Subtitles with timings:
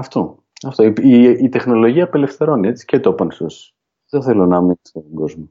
[0.00, 0.44] Αυτό.
[0.66, 0.82] Αυτό.
[0.82, 3.72] Η, η, η, τεχνολογία απελευθερώνει έτσι, και το open source.
[4.10, 5.48] Δεν θέλω να μην στον κόσμο.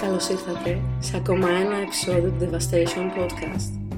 [0.00, 3.94] Καλώς ήρθατε σε ακόμα ένα επεισόδιο του Devastation Podcast.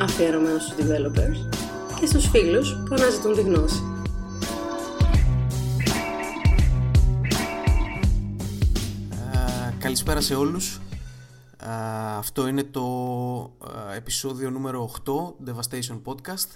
[0.00, 1.56] Αφιερωμένο στους developers
[2.00, 3.95] και στους φίλους που αναζητούν τη γνώση.
[9.86, 10.80] Καλησπέρα σε όλους.
[12.16, 13.56] αυτό είναι το
[13.96, 15.12] επεισόδιο νούμερο 8
[15.46, 16.48] Devastation Podcast.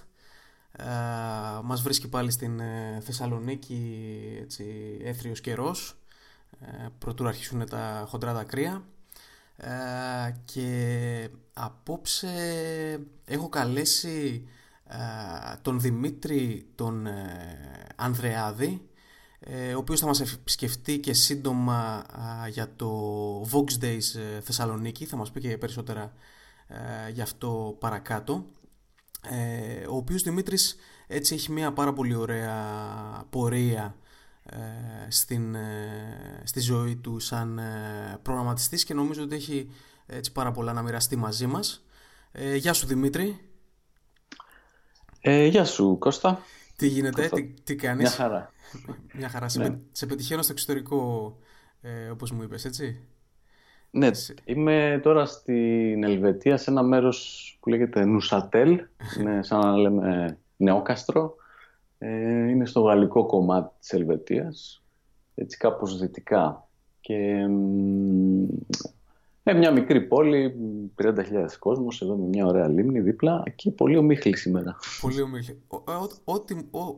[0.79, 4.03] Uh, μας βρίσκει πάλι στην ε, Θεσσαλονίκη
[4.43, 4.65] έτσι,
[5.03, 5.97] έθριος καιρός
[6.61, 8.85] ε, πρωτού αρχίσουν τα χοντρά δακρύα
[9.57, 9.71] ε,
[10.45, 12.29] και απόψε
[13.25, 14.49] έχω καλέσει
[15.63, 17.07] τον Δημήτρη τον
[17.97, 18.90] Ανδρεάδη
[19.75, 22.05] ο οποίος θα μας επισκεφτεί και σύντομα
[22.51, 22.91] για το
[23.53, 26.13] Vox Days Θεσσαλονίκη θα μας πει και περισσότερα
[27.13, 28.45] γι' αυτό παρακάτω
[29.91, 32.55] ο οποίος Δημήτρης έτσι έχει μια πάρα πολύ ωραία
[33.31, 33.95] πορεία
[34.53, 39.71] ε, στην, ε, στη ζωή του σαν ε, προγραμματιστής και νομίζω ότι έχει
[40.07, 41.85] έτσι πάρα πολλά να μοιραστεί μαζί μας.
[42.57, 43.41] γεια σου Δημήτρη.
[45.21, 46.43] Ε, γεια σου Κώστα.
[46.77, 48.53] Τι γίνεται, τι, τι κάνεις; Μια χαρά.
[49.15, 49.49] Μια χαρά.
[49.49, 49.79] Σε, ναι.
[49.93, 51.37] σε πετυχαίνω στο εξωτερικό
[51.81, 53.01] ε, όπως μου είπες, έτσι.
[53.91, 54.11] Ναι,
[54.45, 58.87] είμαι τώρα στην Ελβετία σε ένα μέρος που λέγεται Νουσατέλ.
[59.21, 61.35] Είναι σαν να λέμε νεόκαστρο.
[61.99, 64.83] Ε, είναι στο γαλλικό κομμάτι της Ελβετίας,
[65.35, 66.69] έτσι κάπως δυτικά.
[67.01, 67.47] Και
[69.43, 70.55] ε, μια μικρή πόλη,
[71.03, 71.15] 30.000
[71.59, 74.77] κόσμος, εδώ με μια ωραία λίμνη δίπλα και πολύ ομίχλη σήμερα.
[75.01, 75.63] Πολύ ομίχλη.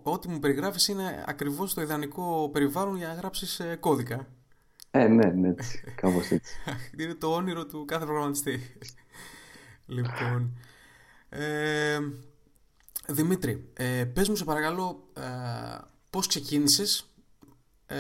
[0.03, 4.27] Ό,τι μου περιγράφεις είναι ακριβώς το ιδανικό περιβάλλον για να γράψεις ε, κώδικα.
[4.91, 6.55] Ε, ναι, ναι, έτσι, κάπως έτσι.
[6.99, 8.59] είναι το όνειρο του κάθε προγραμματιστή.
[9.87, 10.57] λοιπόν,
[11.29, 11.99] ε,
[13.09, 15.23] Δημήτρη, ε, πες μου σε παρακαλώ ε,
[16.11, 17.15] πώς ξεκίνησες,
[17.87, 17.97] ε,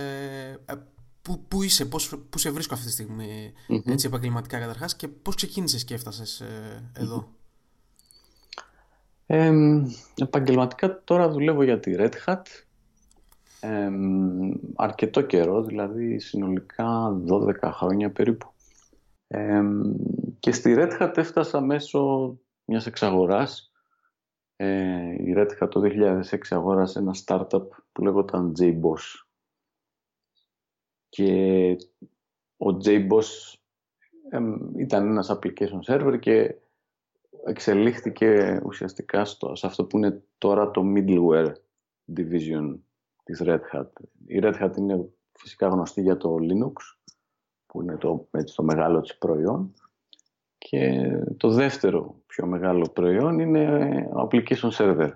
[0.64, 0.74] ε
[1.22, 3.52] πού, πού είσαι, πώς, πού σε βρίσκω αυτή τη στιγμη
[3.84, 7.28] έτσι επαγγελματικά καταρχάς και πώς ξεκίνησες και έφτασες ε, εδώ;
[9.26, 9.52] Ε,
[10.14, 12.42] επαγγελματικά τώρα δουλεύω για τη Red Hat
[14.76, 18.52] αρκετό καιρό, δηλαδή συνολικά 12 χρόνια περίπου.
[20.38, 22.32] και στη Red Hat έφτασα μέσω
[22.64, 23.72] μιας εξαγοράς
[24.56, 25.80] ε, η Red Hat το
[26.30, 29.24] 2006 αγόρασε ένα startup που λέγονταν JBoss.
[31.12, 31.76] Και
[32.56, 33.54] ο JBoss
[34.30, 34.38] ε,
[34.76, 36.54] ήταν ένας application server και
[37.44, 41.52] εξελίχθηκε ουσιαστικά στο, σε αυτό που είναι τώρα το middleware
[42.16, 42.78] division
[43.22, 43.88] της Red Hat.
[44.26, 46.72] Η Red Hat είναι φυσικά γνωστή για το Linux,
[47.66, 49.74] που είναι το, έτσι, το μεγάλο της προϊόν.
[50.58, 53.64] Και το δεύτερο πιο μεγάλο προϊόν είναι
[54.12, 55.10] ο application server.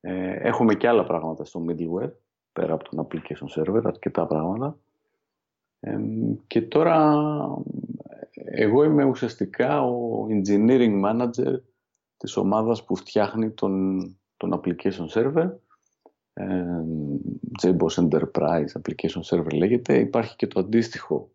[0.00, 2.12] Ε, έχουμε και άλλα πράγματα στο middleware,
[2.52, 4.78] πέρα από τον application server, αρκετά πράγματα.
[5.80, 5.98] Ε,
[6.46, 7.16] και τώρα
[8.34, 11.60] εγώ είμαι ουσιαστικά ο engineering manager
[12.16, 14.02] της ομάδας που φτιάχνει τον,
[14.36, 15.50] τον application server.
[16.32, 16.82] Ε,
[17.62, 19.98] JBoss Enterprise Application Server λέγεται.
[19.98, 21.30] Υπάρχει και το αντίστοιχο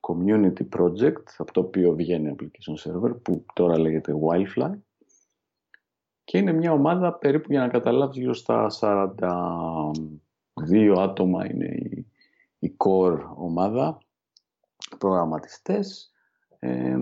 [0.00, 4.72] community project από το οποίο βγαίνει application server που τώρα λέγεται Wildfly
[6.24, 9.20] και είναι μια ομάδα περίπου για να καταλάβεις γύρω στα 42
[10.98, 12.06] άτομα είναι η,
[12.64, 13.98] η core ομάδα
[14.98, 16.12] προγραμματιστές.
[16.58, 16.96] Ε,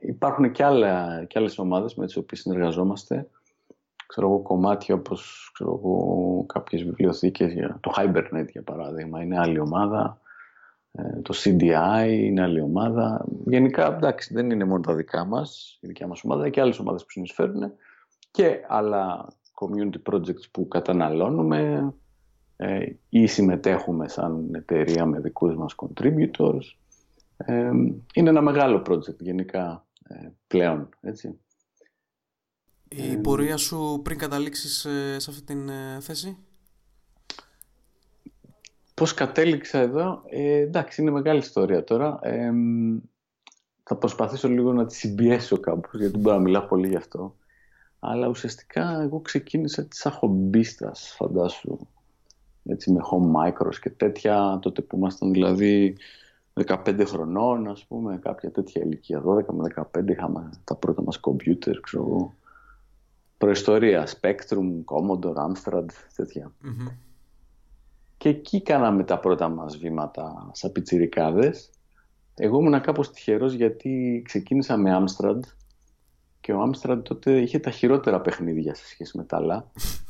[0.00, 3.28] υπάρχουν και, άλλα, και άλλες ομάδες με τις οποίες συνεργαζόμαστε.
[4.06, 9.58] Ξέρω εγώ κομμάτια όπως ξέρω εγώ, κάποιες βιβλιοθήκες για το Hibernate για παράδειγμα είναι άλλη
[9.58, 10.20] ομάδα.
[10.92, 13.24] Ε, το CDI είναι άλλη ομάδα.
[13.46, 17.02] Γενικά, εντάξει, δεν είναι μόνο τα δικά μας, η δικιά μας ομάδα, και άλλες ομάδες
[17.04, 17.72] που συνεισφέρουν.
[18.30, 21.92] Και άλλα community projects που καταναλώνουμε
[22.56, 26.62] ε, ή συμμετέχουμε σαν εταιρεία με δικούς μας contributors.
[27.36, 27.70] Ε,
[28.14, 31.38] είναι ένα μεγάλο project γενικά ε, πλέον, έτσι.
[32.88, 34.86] Η πορεία σου πριν καταλήξεις
[35.16, 35.70] σε αυτή την
[36.00, 36.38] θέση;
[38.94, 42.18] Πώς κατέληξα εδώ, ε, εντάξει είναι μεγάλη ιστορία τώρα.
[42.22, 42.52] Ε,
[43.82, 47.36] θα προσπαθήσω λίγο να τη συμπιέσω κάπως, γιατί δεν μπορώ να μιλάω πολύ γι' αυτό.
[47.98, 51.78] Αλλά ουσιαστικά εγώ ξεκίνησα σαν χομπίστας, φαντάσου.
[52.66, 55.96] Έτσι με home micros και τέτοια, τότε που ήμασταν δηλαδή
[56.66, 61.80] 15 χρονών, ας πούμε, κάποια τέτοια ηλικία, 12 με 15 είχαμε τα πρώτα μας κομπιούτερ,
[61.80, 62.34] ξέρω εγώ.
[63.38, 66.52] Προϊστορία, Spectrum, Commodore, Amstrad, τετοια
[68.24, 71.70] και εκεί κάναμε τα πρώτα μας βήματα σαν πιτσιρικάδες.
[72.34, 75.40] Εγώ ήμουν κάπως τυχερός γιατί ξεκίνησα με Amstrad
[76.40, 79.70] και ο Amstrad τότε είχε τα χειρότερα παιχνίδια σε σχέση με τα άλλα.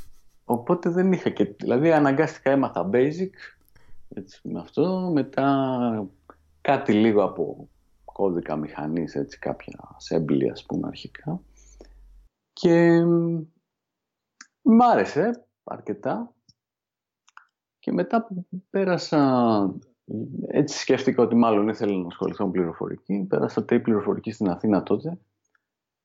[0.44, 1.44] Οπότε δεν είχα και...
[1.44, 3.30] Δηλαδή αναγκάστηκα έμαθα basic
[4.14, 6.08] έτσι, με αυτό, μετά
[6.60, 7.68] κάτι λίγο από
[8.04, 11.40] κώδικα μηχανής, έτσι κάποια assembly ας πούμε αρχικά.
[12.52, 13.04] Και
[14.62, 16.32] μ' άρεσε αρκετά
[17.78, 19.74] και μετά που πέρασα,
[20.46, 25.18] έτσι σκέφτηκα ότι μάλλον ήθελα να ασχοληθώ με πληροφορική, πέρασα τρει πληροφορική στην Αθήνα τότε,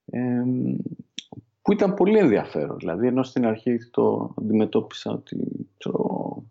[0.05, 0.43] ε,
[1.69, 2.77] που ήταν πολύ ενδιαφέρον.
[2.77, 5.37] Δηλαδή, ενώ στην αρχή το αντιμετώπισα ότι,
[5.77, 6.43] ξέρω,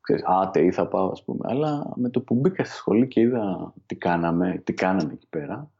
[0.00, 3.20] ξέρεις, άτε ή θα πάω, ας πούμε, αλλά με το που μπήκα στη σχολή και
[3.20, 5.70] είδα τι κάναμε, τι κάναμε εκεί πέρα,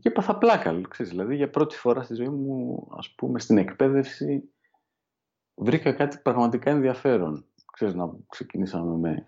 [0.00, 4.50] και έπαθα πλάκα, ξέρεις, δηλαδή για πρώτη φορά στη ζωή μου, ας πούμε, στην εκπαίδευση,
[5.54, 7.44] βρήκα κάτι πραγματικά ενδιαφέρον.
[7.72, 9.26] Ξέρεις, να ξεκινήσαμε με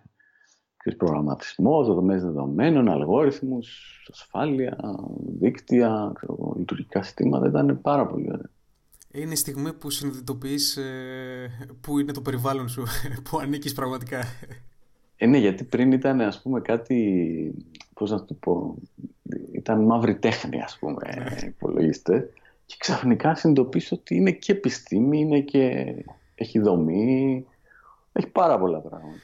[0.81, 4.77] ξέρεις, προγραμματισμός, δομές δεδομένων, αλγόριθμους, ασφάλεια,
[5.41, 7.47] δίκτυα, ξέρω, λειτουργικά συστήματα.
[7.47, 8.50] Ήταν πάρα πολύ ωραία.
[9.12, 11.50] Είναι η στιγμή που συνειδητοποιείς ε,
[11.81, 12.82] που είναι το περιβάλλον σου,
[13.31, 14.25] που ανήκεις πραγματικά.
[15.17, 17.55] Ε, ναι, γιατί πριν ήταν ας πούμε κάτι,
[17.94, 18.77] πώς να το πω,
[19.53, 21.47] ήταν μαύρη τέχνη ας πούμε, ναι.
[21.47, 22.31] υπολογίστε.
[22.67, 25.94] Και ξαφνικά συνειδητοποιήσω ότι είναι και επιστήμη, είναι και
[26.35, 27.47] έχει δομή,
[28.12, 29.19] έχει πάρα πολλά πράγματα.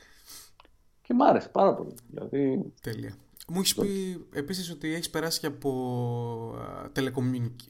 [1.06, 1.94] Και μ' άρεσε πάρα πολύ.
[2.10, 2.72] Δηλαδή...
[2.80, 3.14] Τέλεια.
[3.48, 6.54] Μου έχεις πει επίσης ότι έχεις περάσει και από,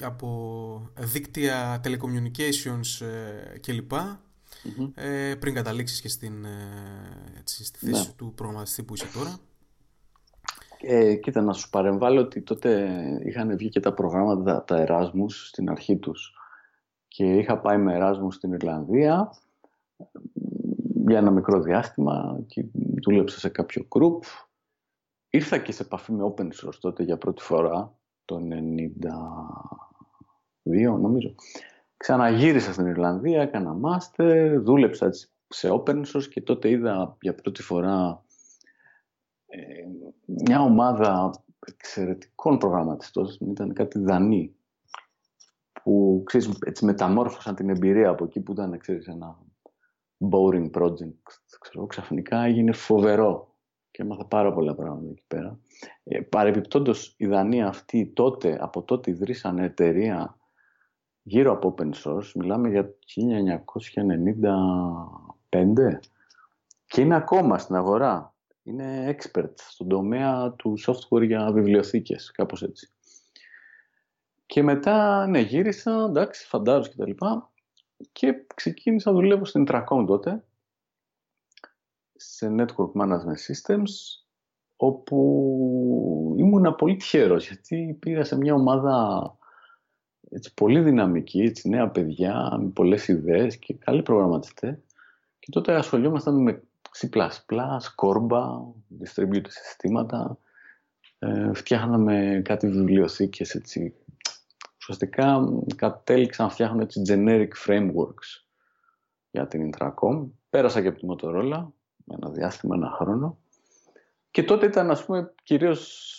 [0.01, 3.93] από δίκτυα telecommunications ε, κλπ.
[3.93, 4.91] Mm-hmm.
[4.95, 8.13] Ε, πριν καταλήξεις και στην, ε, έτσι, στη θέση ναι.
[8.17, 9.39] του προγραμματιστή που είσαι τώρα.
[10.81, 12.91] Ε, κοίτα, να σου παρεμβάλλω ότι τότε
[13.25, 16.35] είχαν βγει και τα προγράμματα τα Εράσμους στην αρχή τους.
[17.09, 19.31] Και είχα πάει με Εράσμους στην Ιρλανδία
[21.09, 22.65] για ένα μικρό διάστημα και
[23.05, 24.21] δούλεψα σε κάποιο group.
[25.31, 28.41] Ήρθα και σε επαφή με open source τότε για πρώτη φορά, το
[30.65, 31.35] 92 νομίζω.
[31.97, 35.11] Ξαναγύρισα στην Ιρλανδία, έκανα master, δούλεψα
[35.49, 38.25] σε open source και τότε είδα για πρώτη φορά
[39.47, 39.61] ε,
[40.27, 41.31] μια ομάδα
[41.67, 44.57] εξαιρετικών προγραμματιστών, ήταν κάτι δανεί,
[45.83, 49.39] που ξέρεις, έτσι μεταμόρφωσαν την εμπειρία από εκεί που ήταν ξέρεις, ένα
[50.31, 51.23] boring project,
[51.61, 53.55] ξέρω, ξαφνικά έγινε φοβερό
[53.91, 55.59] και έμαθα πάρα πολλά πράγματα εκεί πέρα.
[56.05, 60.39] Ε, παρεπιπτόντως η Δανία αυτή τότε, από τότε ιδρύσανε εταιρεία
[61.23, 65.99] γύρω από open source, μιλάμε για 1995
[66.87, 68.35] και είναι ακόμα στην αγορά.
[68.63, 72.91] Είναι expert στον τομέα του software για βιβλιοθήκες, κάπως έτσι.
[74.47, 77.51] Και μετά, ναι, γύρισα, εντάξει, φαντάρος και τα λοιπά
[78.13, 80.45] και ξεκίνησα να δουλεύω στην Tracom τότε,
[82.13, 84.25] σε Network Management Systems,
[84.77, 89.37] όπου ήμουν πολύ τυχερός, γιατί πήγα σε μια ομάδα
[90.31, 94.79] έτσι, πολύ δυναμική, έτσι, νέα παιδιά, με πολλές ιδέες και καλοί προγραμματιστές.
[95.39, 96.63] Και τότε ασχολιόμασταν με
[96.99, 97.09] C++,
[97.97, 98.43] Corba,
[99.03, 100.39] distributed συστήματα,
[101.19, 103.95] ε, φτιάχναμε κάτι βιβλιοθήκες έτσι,
[104.89, 108.45] ουσιαστικά κατέληξαν να φτιάχνουν έτσι generic frameworks
[109.31, 110.27] για την Intracom.
[110.51, 111.67] Πέρασα και από τη Motorola
[112.05, 113.39] με ένα διάστημα, ένα χρόνο.
[114.31, 116.13] Και τότε ήταν ας πούμε κυρίως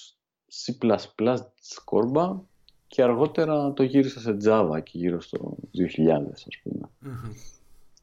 [0.65, 0.95] C++
[1.75, 2.39] Scorba
[2.87, 5.57] και αργότερα το γύρισα σε Java και γύρω στο
[5.97, 6.89] 2000 ας πούμε.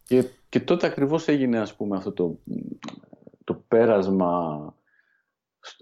[0.05, 2.39] Και, και τότε ακριβώς έγινε ας πούμε αυτό το,
[3.45, 4.75] το πέρασμα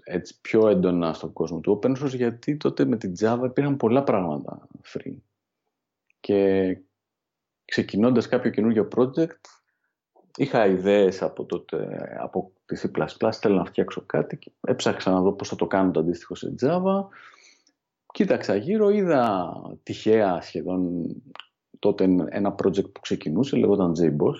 [0.03, 4.03] έτσι πιο έντονα στον κόσμο του open source γιατί τότε με την Java υπήρχαν πολλά
[4.03, 5.17] πράγματα free.
[6.19, 6.77] Και
[7.65, 9.41] ξεκινώντας κάποιο καινούργιο project
[10.35, 15.33] είχα ιδέες από, τότε, από τη C++, θέλω να φτιάξω κάτι και έψαξα να δω
[15.33, 17.05] πώς θα το κάνω το αντίστοιχο σε Java.
[18.13, 21.05] Κοίταξα γύρω, είδα τυχαία σχεδόν
[21.79, 24.37] τότε ένα project που ξεκινούσε, λεγόταν JBoss,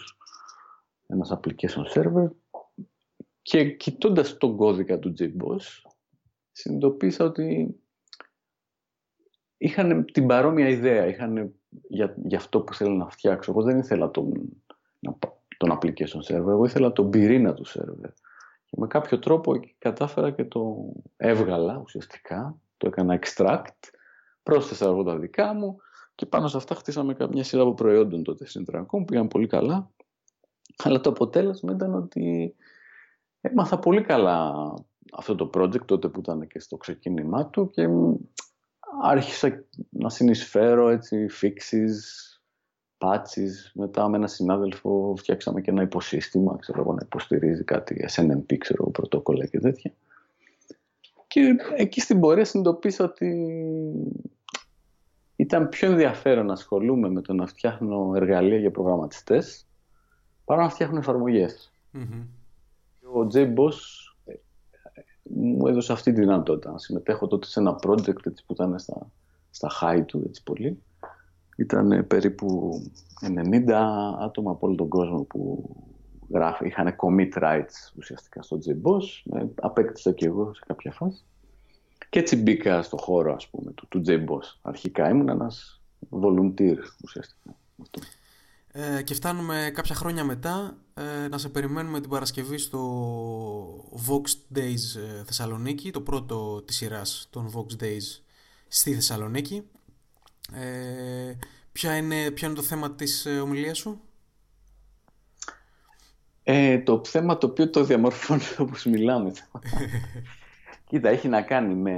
[1.07, 2.27] ένας application server
[3.43, 5.91] και κοιτώντας τον κώδικα του JBoss,
[6.51, 7.75] συνειδητοποίησα ότι
[9.57, 13.51] είχαν την παρόμοια ιδέα, είχαν για, για αυτό που θέλω να φτιάξω.
[13.51, 14.31] Εγώ δεν ήθελα τον,
[15.57, 18.11] τον application server, εγώ ήθελα τον πυρήνα του server.
[18.65, 23.89] Και με κάποιο τρόπο κατάφερα και το έβγαλα ουσιαστικά, το έκανα extract,
[24.43, 25.77] πρόσθεσα εγώ τα δικά μου
[26.15, 29.91] και πάνω σε αυτά χτίσαμε μια σειρά από προϊόντων τότε στην Tracom, πήγαν πολύ καλά.
[30.83, 32.55] Αλλά το αποτέλεσμα ήταν ότι
[33.45, 34.53] Έμαθα πολύ καλά
[35.13, 37.87] αυτό το project τότε που ήταν και στο ξεκίνημά του και
[39.01, 41.95] άρχισα να συνεισφέρω έτσι fixes,
[42.97, 43.71] patches.
[43.73, 48.89] Μετά με ένα συνάδελφο φτιάξαμε και ένα υποσύστημα, ξέρω εγώ, να υποστηρίζει κάτι SNMP, ξέρω
[48.89, 49.93] πρωτόκολλα και τέτοια.
[51.27, 53.59] Και εκεί στην πορεία συνειδητοποίησα ότι
[55.35, 59.67] ήταν πιο ενδιαφέρον να ασχολούμαι με το να φτιάχνω εργαλεία για προγραμματιστές
[60.45, 60.99] παρά να φτιάχνω
[63.13, 63.53] Ο J.
[63.53, 63.77] Boss
[64.25, 64.33] ε,
[65.23, 69.11] μου έδωσε αυτή τη δυνατότητα να συμμετέχω τότε σε ένα project έτσι, που ήταν στα,
[69.49, 70.83] στα high του έτσι πολύ.
[71.57, 72.71] Ήταν περίπου
[73.65, 73.71] 90
[74.19, 75.69] άτομα από όλο τον κόσμο που
[76.33, 79.35] γράφει, είχαν commit rights ουσιαστικά στο JBoss.
[79.39, 81.23] Ε, απέκτησα και εγώ σε κάποια φάση.
[82.09, 84.59] Και έτσι μπήκα στο χώρο ας πούμε του, του JBoss.
[84.61, 87.55] Αρχικά ήμουν ένας volunteer ουσιαστικά.
[88.75, 92.81] Ε, και φτάνουμε κάποια χρόνια μετά ε, να σε περιμένουμε την Παρασκευή στο
[94.07, 98.21] Vox Days ε, Θεσσαλονίκη, το πρώτο της σειράς των Vox Days
[98.67, 99.63] στη Θεσσαλονίκη.
[100.53, 101.33] Ε,
[101.71, 104.01] ποια είναι, ποιο είναι το θέμα της ε, ομιλίας σου;
[106.43, 109.31] Ε, το θέμα το οποίο το διαμορφώνει όπως μιλάμε.
[110.87, 111.97] Κοίτα, έχει να κάνει με,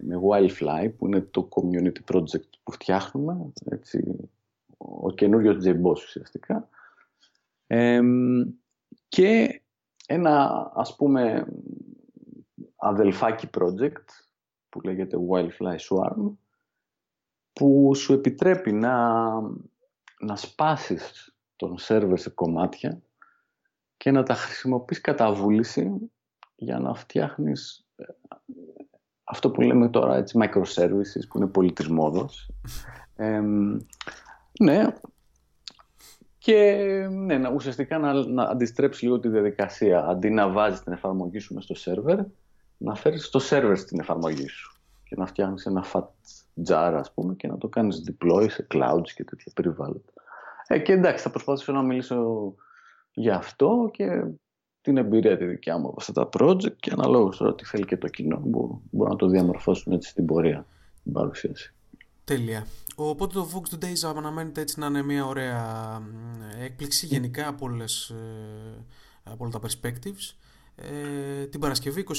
[0.00, 4.28] με Wildfly που είναι το community project που φτιάχνουμε, έτσι,
[5.00, 6.68] ο καινούριο JBoss ουσιαστικά.
[9.08, 9.62] και
[10.06, 11.46] ένα ας πούμε
[12.76, 14.04] αδελφάκι project
[14.68, 16.36] που λέγεται Wildfly Swarm
[17.52, 19.30] που σου επιτρέπει να,
[20.18, 23.02] να σπάσεις τον σερβερ σε κομμάτια
[23.96, 26.10] και να τα χρησιμοποιείς κατά βούληση
[26.54, 28.04] για να φτιάχνεις ε,
[29.24, 32.50] αυτό που λέμε τώρα έτσι microservices που είναι πολύ της μόδος.
[34.60, 34.86] Ναι,
[36.46, 36.62] και
[37.10, 40.06] ναι, να, ουσιαστικά να, να αντιστρέψει λίγο τη διαδικασία.
[40.06, 42.18] Αντί να βάζεις την εφαρμογή σου στο σερβερ,
[42.76, 46.04] να φέρεις το σερβερ στην εφαρμογή σου και να φτιάχνεις ένα fat
[46.68, 50.12] jar, ας πούμε, και να το κάνεις deploy σε clouds και τέτοια περιβάλλοντα.
[50.66, 52.54] Ε, και εντάξει, θα προσπαθήσω να μιλήσω
[53.12, 54.24] για αυτό και
[54.80, 57.96] την εμπειρία τη δικιά μου από αυτά τα project και αναλόγως τώρα τι θέλει και
[57.96, 60.66] το κοινό που μπορεί να το διαμορφώσουν έτσι στην πορεία
[61.02, 61.74] την παρουσίαση.
[62.26, 62.66] Τέλεια.
[62.94, 66.02] Οπότε το Vox Days αναμένεται έτσι να είναι μια ωραία
[66.60, 68.84] έκπληξη γενικά από, όλες, ε,
[69.22, 70.34] από όλα τα perspectives.
[70.76, 72.14] Ε, την Παρασκευή 21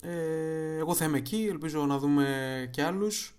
[0.00, 3.38] ε, εγώ θα είμαι εκεί, ελπίζω να δούμε και άλλους.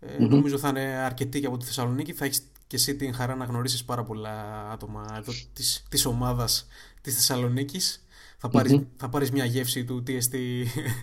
[0.00, 2.12] Ε, Νομίζω θα είναι αρκετοί και από τη Θεσσαλονίκη.
[2.12, 6.66] Θα έχεις και εσύ την χαρά να γνωρίσεις πάρα πολλά άτομα εδώ της, της ομάδας
[7.00, 8.06] της Θεσσαλονίκης.
[8.38, 10.36] Θα πάρεις, θα πάρεις μια γεύση του TST,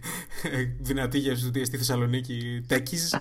[0.89, 3.19] δυνατή γεύση του TST Θεσσαλονίκη Τέκης.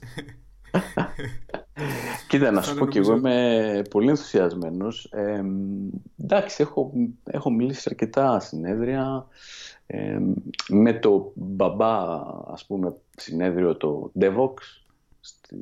[2.29, 5.05] Κοίτα, να σου πω και εγώ είμαι πολύ ενθουσιασμένος.
[5.13, 5.43] Ε,
[6.23, 6.93] εντάξει, έχω,
[7.25, 9.27] έχω μιλήσει σε αρκετά συνέδρια.
[9.87, 10.19] Ε,
[10.69, 11.97] με το μπαμπά,
[12.53, 14.55] ας πούμε, συνέδριο το Devox,
[15.21, 15.57] στη,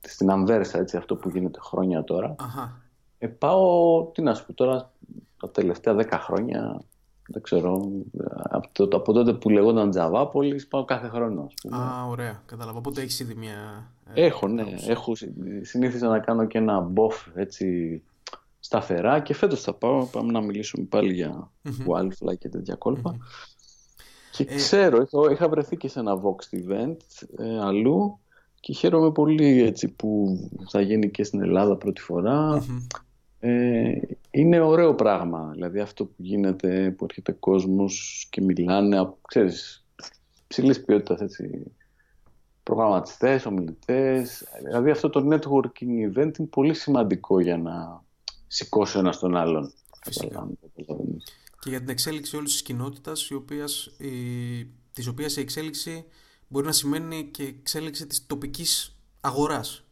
[0.00, 2.34] στην Ανβέρσα, έτσι, αυτό που γίνεται χρόνια τώρα.
[2.38, 2.80] Αχα.
[3.18, 4.90] Ε, πάω, τι να σου πω τώρα,
[5.36, 6.82] τα τελευταία δέκα χρόνια,
[7.32, 7.90] δεν ξέρω,
[8.42, 11.42] από, το, από τότε που λεγόταν Τζαβάπολης, πάω κάθε χρόνο.
[11.46, 11.76] Ας πούμε.
[11.76, 12.78] Α, ωραία, κατάλαβα.
[12.78, 13.90] Οπότε έχεις ήδη μια...
[14.14, 14.64] Ε, έχω, ναι.
[14.86, 15.12] Έχω,
[15.60, 18.02] συνήθιζα να κάνω και ένα μποφ, έτσι,
[18.60, 21.50] σταθερά και φέτος θα πάω, πάμε να μιλήσουμε πάλι για
[21.88, 23.16] wildfly και τέτοια κόλπα.
[24.32, 26.96] Και ε, ξέρω, είχα βρεθεί και σε ένα Vox event
[27.36, 28.18] ε, αλλού
[28.60, 32.00] και χαίρομαι πολύ έτσι που θα γίνει και στην Ελλάδα πρώτη
[33.44, 39.84] Ε, είναι ωραίο πράγμα, δηλαδή αυτό που γίνεται, που έρχεται κόσμος και μιλάνε, ξέρεις,
[40.46, 41.72] ψηλής ποιότητας έτσι,
[42.62, 44.44] προγραμματιστές, ομιλητές.
[44.64, 48.04] Δηλαδή αυτό το networking event είναι πολύ σημαντικό για να
[48.46, 49.72] σηκώσει ένας τον άλλον.
[51.60, 54.10] Και για την εξέλιξη όλης της κοινότητας, η οποίας, η,
[54.92, 56.04] της οποίας η εξέλιξη
[56.48, 59.84] μπορεί να σημαίνει και εξέλιξη της τοπικής αγοράς.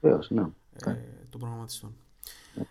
[0.00, 0.42] Βεβαίως, ναι.
[0.84, 0.96] Ε,
[1.30, 1.96] των προγραμματιστών.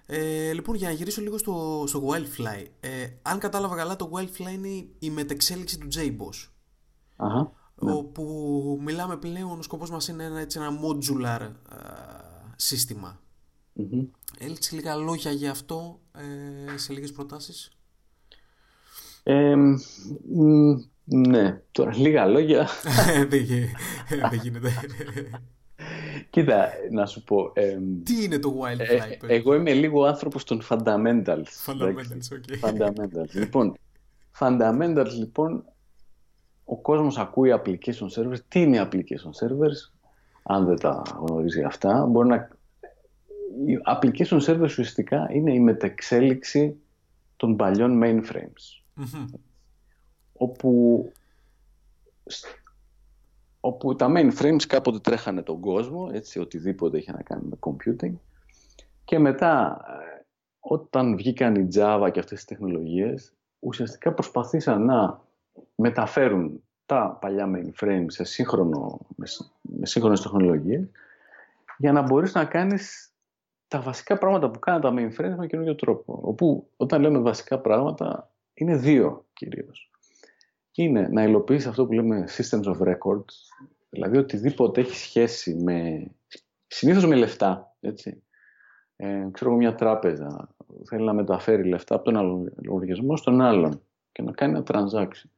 [0.05, 2.65] Ε, λοιπόν, για να γυρίσω λίγο στο, στο Wildfly.
[2.79, 6.49] Ε, αν κατάλαβα καλά, το Wildfly είναι η μετεξέλιξη του JBoss.
[7.15, 7.91] Αχα, ναι.
[7.91, 11.77] Όπου μιλάμε πλέον, ο σκοπός μας είναι ένα, έτσι, ένα modular α,
[12.55, 13.19] συστημα
[13.79, 14.07] mm
[14.71, 17.71] λίγα λόγια για αυτό ε, σε λίγες προτάσεις;
[19.23, 19.55] Ε,
[21.03, 22.67] ναι, τώρα λίγα λόγια.
[23.29, 24.71] δεν γίνεται.
[26.29, 27.51] Κοίτα, να σου πω.
[28.03, 31.43] Τι είναι το Wildfly, ε, Εγώ είμαι λίγο άνθρωπος των fundamentals.
[31.65, 32.69] Fundamentals, ok.
[32.69, 33.31] Fundamentals.
[33.33, 33.73] λοιπόν,
[34.39, 35.65] fundamentals, λοιπόν,
[36.65, 38.39] ο κόσμος ακούει application servers.
[38.47, 39.91] Τι είναι application servers,
[40.43, 42.05] αν δεν τα γνωρίζει αυτά.
[42.05, 42.49] Μπορεί να...
[43.65, 46.75] Οι application servers ουσιαστικά είναι η μεταξέλιξη
[47.37, 48.77] των παλιών mainframes
[50.37, 51.11] όπου,
[53.59, 58.13] όπου τα mainframes κάποτε τρέχανε τον κόσμο, έτσι, οτιδήποτε είχε να κάνει με computing.
[59.03, 60.25] Και μετά, ε,
[60.59, 65.21] όταν βγήκαν οι Java και αυτές τις τεχνολογίες, ουσιαστικά προσπαθήσαν να
[65.75, 68.99] μεταφέρουν τα παλιά mainframe σε σύγχρονο,
[69.61, 70.89] με σύγχρονες τεχνολογίες
[71.77, 73.11] για να μπορείς να κάνεις
[73.67, 76.19] τα βασικά πράγματα που κάνουν τα mainframe με καινούριο τρόπο.
[76.23, 79.91] Όπου όταν λέμε βασικά πράγματα είναι δύο κυρίως.
[80.79, 83.33] Είναι να υλοποιήσει αυτό που λέμε systems of records,
[83.89, 86.07] δηλαδή οτιδήποτε έχει σχέση με,
[86.67, 88.23] συνήθως με λεφτά, έτσι.
[88.95, 90.55] Ε, ξέρω μια τράπεζα
[90.87, 93.81] θέλει να μεταφέρει λεφτά από τον άλλο λογαριασμό στον άλλον
[94.11, 95.29] και να κάνει ένα transaction.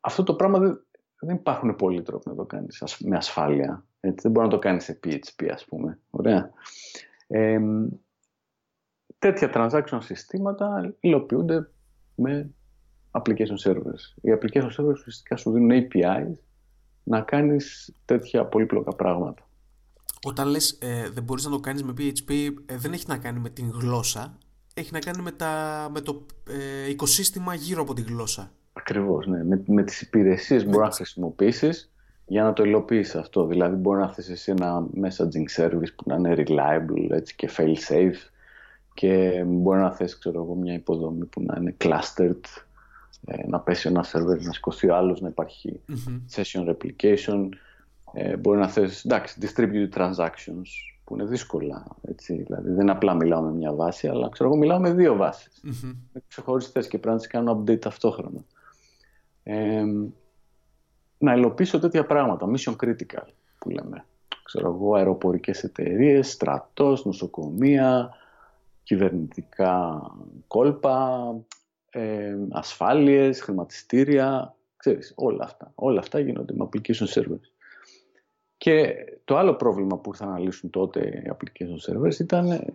[0.00, 0.86] Αυτό το πράγμα δεν,
[1.20, 3.84] δεν υπάρχουν πολλοί τρόποι να το κάνεις με ασφάλεια.
[4.00, 5.98] Έτσι, δεν μπορεί να το κάνεις σε PHP ας πούμε.
[6.10, 6.50] Ωραία.
[7.26, 7.60] Ε,
[9.18, 11.70] τέτοια transaction συστήματα υλοποιούνται
[12.14, 12.50] με
[13.22, 14.14] application servers.
[14.20, 16.32] Οι application servers ουσιαστικά σου δίνουν APIs
[17.02, 19.42] να κάνεις τέτοια πολύπλοκα πράγματα.
[20.24, 23.38] Όταν λες ε, δεν μπορείς να το κάνεις με PHP, ε, δεν έχει να κάνει
[23.38, 24.38] με την γλώσσα,
[24.74, 26.26] έχει να κάνει με, τα, με το
[26.86, 28.52] ε, οικοσύστημα γύρω από τη γλώσσα.
[28.72, 29.44] Ακριβώς, ναι.
[29.44, 31.92] Με, με τις υπηρεσίες μπορείς να χρησιμοποιήσεις
[32.26, 33.46] για να το υλοποιήσεις αυτό.
[33.46, 37.74] Δηλαδή μπορεί να θες εσύ ένα messaging service που να είναι reliable έτσι, και fail
[37.88, 38.30] safe
[38.94, 42.67] και μπορεί να θες ξέρω εγώ, μια υποδομή που να είναι clustered ε,
[43.46, 45.80] να πέσει ένα server, να σηκωθεί ο άλλος, να υπαρχει
[46.34, 47.48] session replication
[48.12, 50.66] ε, μπορεί να θες, εντάξει, distributed transactions
[51.04, 54.78] που είναι δύσκολα, έτσι, δηλαδή δεν απλά μιλάω με μια βάση, αλλά ξέρω εγώ μιλάω
[54.78, 55.94] με δύο βάσεις, mm-hmm.
[56.28, 58.44] ξεχωριστές και πρέπει να τις κάνω update ταυτόχρονα.
[59.42, 59.84] Ε,
[61.18, 63.26] να υλοποιήσω τέτοια πράγματα, mission critical
[63.58, 64.04] που λέμε.
[64.42, 68.10] Ξέρω εγώ, αεροπορικές εταιρείες, στρατός, νοσοκομεία,
[68.82, 70.02] κυβερνητικά
[70.46, 71.34] κόλπα,
[71.90, 75.72] ε, ασφάλειες, χρηματιστήρια, ξέρεις, όλα αυτά.
[75.74, 77.50] Όλα αυτά γίνονται με application servers.
[78.56, 82.72] Και το άλλο πρόβλημα που ήρθαν να λύσουν τότε οι application servers ήταν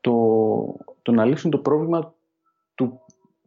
[0.00, 2.14] το, το να λύσουν το πρόβλημα
[2.74, 3.00] του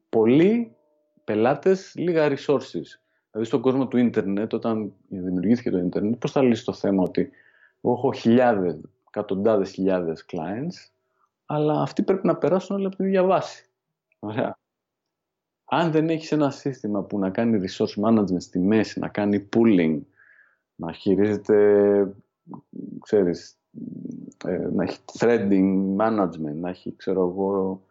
[0.09, 0.75] πολλοί
[1.23, 2.87] πελάτες, λίγα resources.
[3.31, 7.31] Δηλαδή στον κόσμο του ίντερνετ, όταν δημιουργήθηκε το ίντερνετ, πώς θα λύσει το θέμα ότι
[7.81, 10.91] έχω χιλιάδες, εκατοντάδες χιλιάδες clients,
[11.45, 13.69] αλλά αυτοί πρέπει να περάσουν όλοι από τη διαβάση.
[14.25, 14.59] Ωραία.
[15.65, 19.99] Αν δεν έχεις ένα σύστημα που να κάνει resource management στη μέση, να κάνει pooling,
[20.75, 22.15] να χειρίζεται,
[23.01, 23.57] ξέρεις,
[24.45, 27.81] ε, να έχει threading management, να έχει, ξέρω εγώ,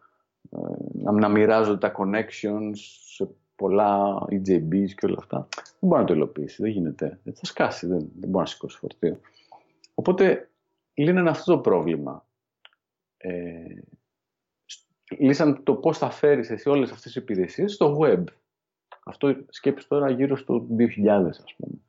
[0.49, 5.47] ε, να, μοιράζονται τα connections σε πολλά EJBs και όλα αυτά.
[5.55, 7.19] Δεν μπορεί να το υλοποιήσει, δεν γίνεται.
[7.23, 9.19] θα σκάσει, δεν, δεν μπορεί να σηκώσει φορτίο.
[9.93, 10.49] Οπότε
[10.93, 12.25] λύνανε αυτό το πρόβλημα.
[13.17, 13.65] Ε,
[15.19, 18.23] λύσαν το πώς θα φέρεις εσύ όλες αυτές τις υπηρεσίες στο web.
[19.05, 21.79] Αυτό σκέψεις τώρα γύρω στο 2000 ας πούμε.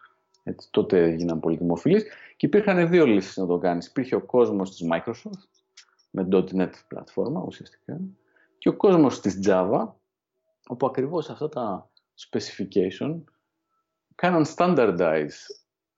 [0.43, 2.05] Έτσι, τότε έγιναν πολύ δημοφιλείς
[2.37, 3.87] και υπήρχαν δύο λύσεις να το κάνεις.
[3.87, 5.57] Υπήρχε ο κόσμος της Microsoft
[6.11, 8.01] με .NET πλατφόρμα ουσιαστικά
[8.59, 9.89] και ο κόσμος της Java
[10.69, 11.91] όπου ακριβώς αυτά τα
[12.29, 13.21] specification
[14.15, 15.39] κάναν standardize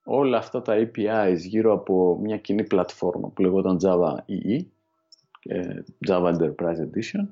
[0.03, 4.65] όλα αυτά τα APIs γύρω από μια κοινή πλατφόρμα που λεγόταν Java EE
[6.07, 7.27] Java Enterprise Edition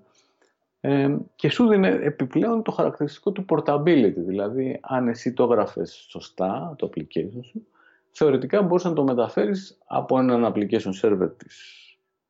[0.80, 6.76] ε, και σου δίνει επιπλέον το χαρακτηριστικό του portability, δηλαδή αν εσύ το έγραφες σωστά,
[6.78, 7.67] το application σου,
[8.12, 11.82] θεωρητικά μπορείς να το μεταφέρεις από έναν application server της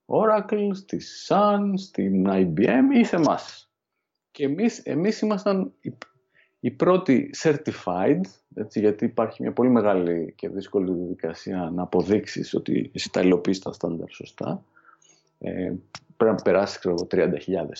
[0.05, 3.71] Oracle, της Sun, στην IBM ή σε εμάς.
[4.31, 5.93] Και εμείς, εμείς ήμασταν οι,
[6.59, 8.21] οι πρώτοι certified,
[8.55, 13.59] έτσι, γιατί υπάρχει μια πολύ μεγάλη και δύσκολη διαδικασία να αποδείξεις ότι εσύ τα υλοποιείς
[13.59, 14.63] τα στάνταρ σωστά.
[15.39, 15.73] Ε,
[16.17, 17.29] πρέπει να περάσεις ξέρω, 30.000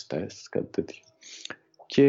[0.08, 1.04] τεστ, κάτι τέτοιο.
[1.86, 2.04] Και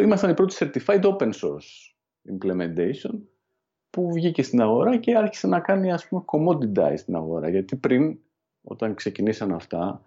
[0.00, 1.92] ήμασταν οι πρώτοι certified open source
[2.38, 3.18] implementation
[3.90, 7.48] που βγήκε στην αγορά και άρχισε να κάνει ας πούμε commoditize στην αγορά.
[7.48, 8.18] Γιατί πριν,
[8.62, 10.02] όταν ξεκινήσαν αυτά,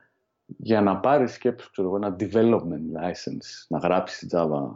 [0.45, 4.74] για να πάρεις σκέψη, ξέρω, ένα development license, να γράψεις Java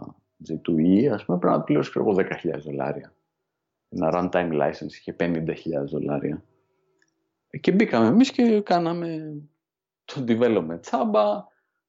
[0.48, 3.14] J2E, ας πούμε, πρέπει να πληρώσεις 10.000 δολάρια.
[3.90, 5.46] Ένα runtime license είχε 50.000
[5.86, 6.44] δολάρια.
[7.62, 9.36] Και μπήκαμε εμείς και κάναμε
[10.06, 11.48] το development τσάμπα,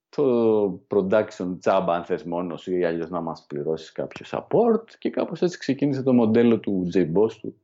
[0.08, 5.42] το production τσάμπα αν θες μόνος ή αλλιώς να μας πληρώσεις κάποιο support και κάπως
[5.42, 7.54] έτσι ξεκίνησε το μοντέλο του JBoss, του,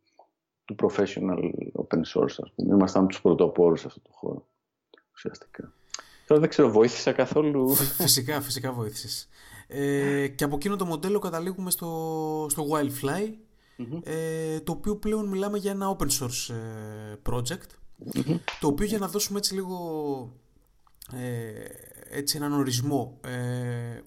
[0.64, 2.74] του professional open source ας πούμε.
[2.74, 4.46] Ήμασταν τους πρωτοπόρους σε αυτό το χώρο
[5.14, 5.72] ουσιαστικά.
[6.26, 9.28] Τώρα δεν ξέρω, βοήθησα καθόλου; Φυσικά, φυσικά βοήθησες.
[9.68, 13.32] Ε, και από εκείνο το μοντέλο καταλήγουμε στο, στο Wildfly,
[14.02, 17.16] ε, το οποίο πλέον μιλάμε για ένα open source ε,
[18.10, 20.32] project το οποίο για να δώσουμε έτσι λίγο
[21.12, 21.52] ε,
[22.10, 24.00] έτσι έναν ορισμό ε,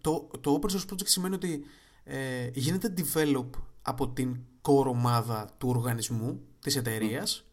[0.00, 1.64] το, το open source project σημαίνει ότι
[2.04, 3.46] ε, γίνεται develop
[3.82, 7.44] από την core ομάδα του οργανισμού της εταιρειας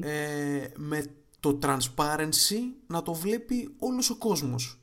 [0.00, 1.04] ε, με
[1.40, 4.80] το transparency να το βλέπει όλος ο κόσμος.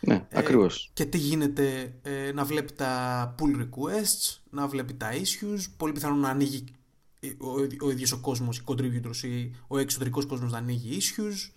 [0.00, 0.90] Ναι, ε, ακριβώς.
[0.92, 6.18] Και τι γίνεται ε, να βλέπει τα pull requests, να βλέπει τα issues, πολύ πιθανόν
[6.18, 6.64] να ανοίγει
[7.38, 11.52] ο, ο ίδιος ο κόσμος, οι contributors ή ο εξωτερικός κόσμος να ανοίγει issues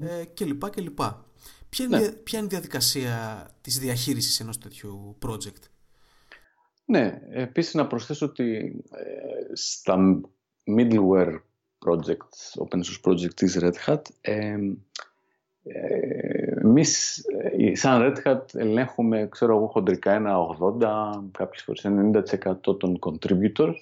[0.00, 0.70] ε, κλπ.
[0.70, 1.00] κλπ.
[1.68, 2.08] Ποια, είναι, ναι.
[2.08, 5.62] ποια είναι η διαδικασία της διαχείρισης ενός τέτοιου project?
[6.84, 10.20] Ναι, επίσης να προσθέσω ότι ε, στα
[10.76, 11.38] middleware
[11.86, 14.56] projects, open source project της Red Hat, ε,
[16.62, 17.24] Εμείς,
[17.72, 21.84] σαν Red Hat, ελέγχουμε, ξέρω εγώ, χοντρικά ένα 80, κάποιες φορές
[22.66, 23.74] 90% των contributors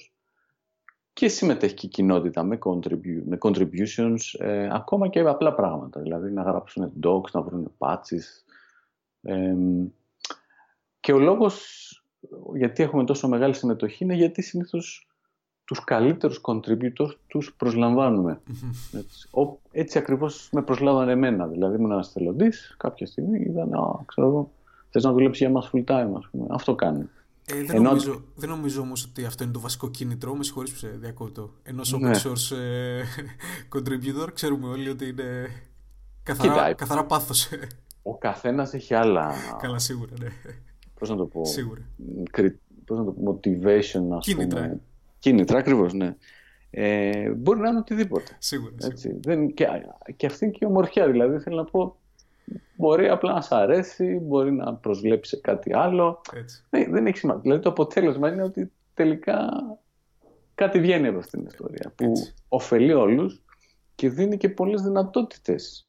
[1.16, 6.00] και συμμετέχει και η κοινότητα με, contribu με contributions, ε, ακόμα και απλά πράγματα.
[6.00, 8.44] Δηλαδή να γράψουν docs, να βρουν patches.
[9.22, 9.54] Ε,
[11.00, 11.64] και ο λόγος
[12.54, 15.08] γιατί έχουμε τόσο μεγάλη συμμετοχή είναι γιατί συνήθως
[15.64, 18.40] τους καλύτερους contributors τους προσλαμβάνουμε.
[18.92, 21.46] έτσι, ο, έτσι ακριβώς με προσλάβανε εμένα.
[21.46, 24.50] Δηλαδή ήμουν ένας θελοντής, κάποια στιγμή είδαν, α, ξέρω εγώ,
[24.90, 26.46] θες να δουλέψεις για μας full time, ας πούμε.
[26.50, 27.08] Αυτό κάνει.
[27.48, 27.88] Ε, δεν, Ενώ...
[27.88, 31.54] νομίζω, δεν νομίζω όμως ότι αυτό είναι το βασικό κίνητρο, με συγχωρείς που σε διακόπτω.
[31.62, 32.16] Ενός open ναι.
[32.22, 33.02] source ε,
[33.74, 35.48] contributor ξέρουμε όλοι ότι είναι
[36.22, 37.48] καθαρά, καθαρά πάθος.
[38.02, 39.34] Ο καθένας έχει άλλα...
[39.60, 40.28] Καλά, σίγουρα, ναι.
[40.98, 41.44] Πώς να το πω...
[41.44, 41.80] Σίγουρα.
[42.84, 44.62] Πώς να το πω, motivation, ας Κίνητρα.
[44.62, 44.80] πούμε.
[45.18, 46.16] Κίνητρα, ακριβώς, ναι.
[46.70, 48.36] Ε, μπορεί να είναι οτιδήποτε.
[48.38, 48.74] Σίγουρα.
[48.82, 49.18] Έτσι.
[49.20, 49.66] Δεν, και,
[50.16, 51.10] και αυτή είναι και η ομορφιά.
[51.10, 51.96] Δηλαδή, θέλω να πω,
[52.76, 56.20] μπορεί απλά να σ' αρέσει, μπορεί να προσβλέψει σε κάτι άλλο.
[56.32, 56.64] Έτσι.
[56.70, 57.42] Δεν, δεν έχει σημασία.
[57.42, 59.48] Δηλαδή, το αποτέλεσμα είναι ότι τελικά
[60.54, 62.34] κάτι βγαίνει από αυτήν την ιστορία που Έτσι.
[62.48, 63.44] ωφελεί όλους
[63.94, 65.88] και δίνει και πολλές δυνατότητες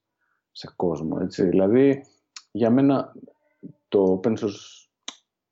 [0.52, 1.18] σε κόσμο.
[1.22, 1.44] Έτσι.
[1.44, 2.04] Δηλαδή,
[2.52, 3.14] για μένα
[3.88, 4.88] το open source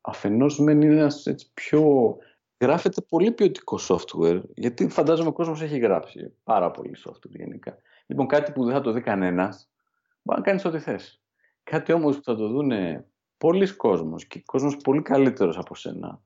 [0.02, 2.16] αφενός μεν είναι ένας έτσι, πιο
[2.62, 7.78] γράφεται πολύ ποιοτικό software, γιατί φαντάζομαι ο κόσμος έχει γράψει πάρα πολύ software γενικά.
[8.06, 9.70] Λοιπόν, κάτι που δεν θα το δει κανένας,
[10.26, 11.22] μπορεί να κάνεις ό,τι θες.
[11.64, 12.72] Κάτι όμως που θα το δουν
[13.38, 16.22] πολλοί κόσμος και κόσμος πολύ καλύτερος από σένα.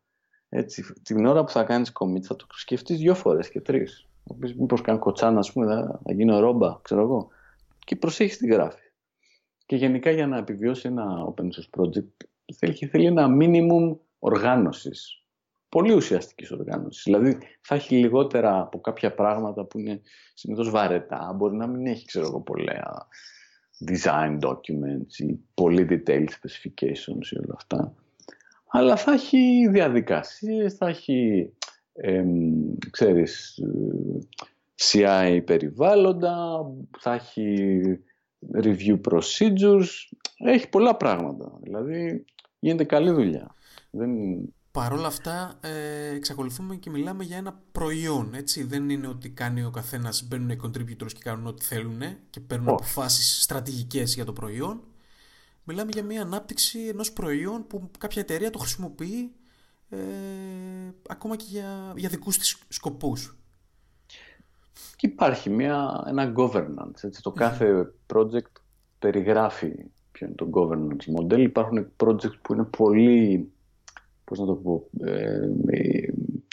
[0.50, 4.08] Έτσι, την ώρα που θα κάνεις commit θα το σκεφτείς δυο φορές και τρεις.
[4.58, 7.28] Μήπως κάνω κοτσάνα, ας πούμε, θα, θα γίνω ρόμπα, ξέρω εγώ.
[7.80, 8.92] Και προσέχεις τη γράφη.
[9.66, 15.24] Και γενικά για να επιβιώσει ένα open source project θέλει, θέλει ένα minimum οργάνωσης
[15.70, 17.04] πολύ ουσιαστικής οργάνωσης.
[17.04, 20.02] Δηλαδή θα έχει λιγότερα από κάποια πράγματα που είναι
[20.34, 21.34] συνήθως βαρετά.
[21.36, 23.08] Μπορεί να μην έχει, ξέρω εγώ, πολλά
[23.86, 27.94] design documents ή πολύ detailed specifications ή όλα αυτά.
[28.72, 31.50] Αλλά θα έχει διαδικασίες, θα έχει,
[31.94, 32.24] ε,
[32.90, 33.60] ξέρεις,
[34.76, 36.66] CI περιβάλλοντα,
[37.00, 37.82] θα έχει
[38.54, 39.88] review procedures,
[40.38, 41.60] έχει πολλά πράγματα.
[41.62, 42.26] Δηλαδή
[42.60, 43.56] γίνεται καλή δουλειά.
[43.92, 44.10] Δεν,
[44.80, 48.34] Παρ' όλα αυτά, ε, εξακολουθούμε και μιλάμε για ένα προϊόν.
[48.34, 48.64] Έτσι.
[48.64, 52.70] Δεν είναι ότι κάνει ο καθένας, μπαίνουν οι contributors και κάνουν ό,τι θέλουν και παίρνουν
[52.70, 52.72] oh.
[52.72, 54.82] αποφάσεις στρατηγικές για το προϊόν.
[55.64, 59.32] Μιλάμε για μια ανάπτυξη ενός προϊόν που κάποια εταιρεία το χρησιμοποιεί
[59.90, 59.98] ε,
[61.08, 63.38] ακόμα και για, για δικούς της σκοπούς.
[64.96, 67.04] Και υπάρχει μια, ένα governance.
[67.04, 67.22] Έτσι.
[67.22, 68.62] Το κάθε project
[69.00, 69.74] περιγράφει
[70.12, 71.40] ποιο είναι το governance model.
[71.40, 73.52] Υπάρχουν projects που είναι πολύ
[74.30, 75.50] πώς να το πω, ε,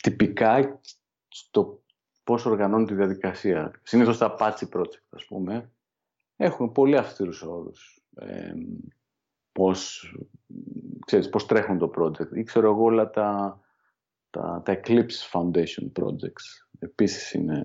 [0.03, 0.81] τυπικά
[1.29, 1.83] στο
[2.25, 3.81] πώς οργανώνουν τη διαδικασία.
[3.83, 5.71] Συνήθως τα Apache project, ας πούμε,
[6.37, 8.05] έχουν πολύ αυστηρούς όρους.
[8.15, 8.53] Ε,
[9.53, 10.13] πώς,
[11.07, 12.37] ξέρεις, πώς τρέχουν το project.
[12.37, 13.61] Ή ξέρω εγώ όλα τα,
[14.31, 16.67] τα, τα Eclipse Foundation projects.
[16.79, 17.63] Επίσης είναι...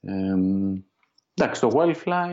[0.00, 0.34] Ε,
[1.34, 2.32] εντάξει, το Wildfly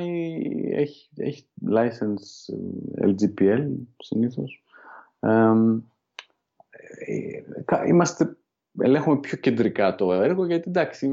[0.72, 2.54] έχει, έχει license
[3.02, 4.64] LGPL συνήθως.
[5.20, 5.54] Ε, ε,
[7.88, 8.38] είμαστε,
[8.80, 11.08] ελέγχουμε πιο κεντρικά το έργο γιατί εντάξει,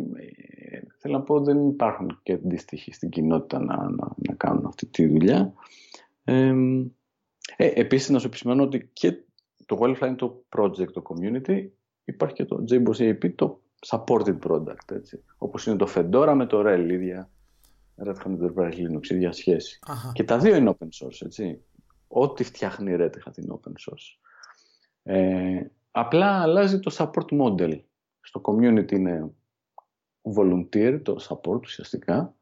[0.71, 4.87] ε, θέλω να πω δεν υπάρχουν και αντίστοιχοι στην κοινότητα να, να, να κάνουν αυτή
[4.87, 5.53] τη δουλειά.
[6.25, 6.55] Ε,
[7.57, 9.17] ε, επίσης να σου επισημάνω ότι και
[9.67, 11.67] το Wildfly είναι το project, το community,
[12.05, 15.25] υπάρχει και το JBoss AP, το supported product, έτσι.
[15.39, 17.31] Όπως είναι το Fedora με το RHEL, ίδια
[18.05, 19.79] Red Hat Enterprise Linux, ίδια σχέση.
[19.83, 20.13] Αχα.
[20.15, 21.63] Και τα δύο είναι open source, έτσι.
[22.09, 24.28] Ό,τι φτιάχνει η Red Hat είναι open source.
[25.11, 27.81] Ε, απλά αλλάζει το support model.
[28.21, 29.31] Στο community είναι
[30.37, 32.35] volunteer, το support ουσιαστικά.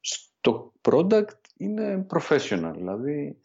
[0.00, 3.38] Στο product είναι professional, δηλαδή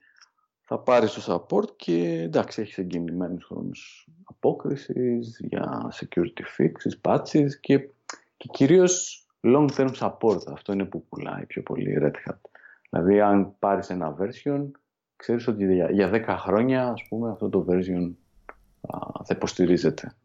[0.62, 7.80] θα πάρεις το support και εντάξει έχεις εγκαινημένους χρόνους απόκρισης για security fixes, patches και,
[8.38, 10.42] και κυρίως long term support.
[10.48, 12.40] Αυτό είναι που πουλάει πιο πολύ η Red Hat.
[12.90, 14.72] Δηλαδή αν πάρεις ένα version
[15.16, 18.12] ξέρεις ότι για, για 10 χρόνια ας πούμε αυτό το version
[19.24, 20.15] θα υποστηρίζεται.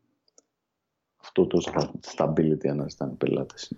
[1.20, 3.72] Αυτό το stability αναζητάνε οι πελάτες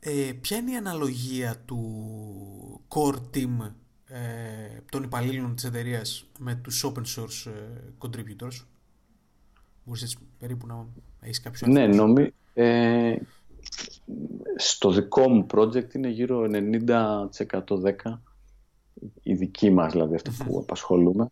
[0.00, 3.70] Ε, ποια είναι η αναλογία του core team
[4.06, 8.64] ε, των υπαλλήλων της εταιρείας με τους open source ε, contributors;
[9.84, 10.86] Μπορείς έτσι περίπου να
[11.20, 12.30] έχεις κάποιο Ναι, νομίζω...
[12.54, 13.16] Ε,
[14.56, 18.18] στο δικό μου project είναι γύρω 90% 10%
[19.22, 21.28] η δική μας, δηλαδή αυτό που απασχολούμε.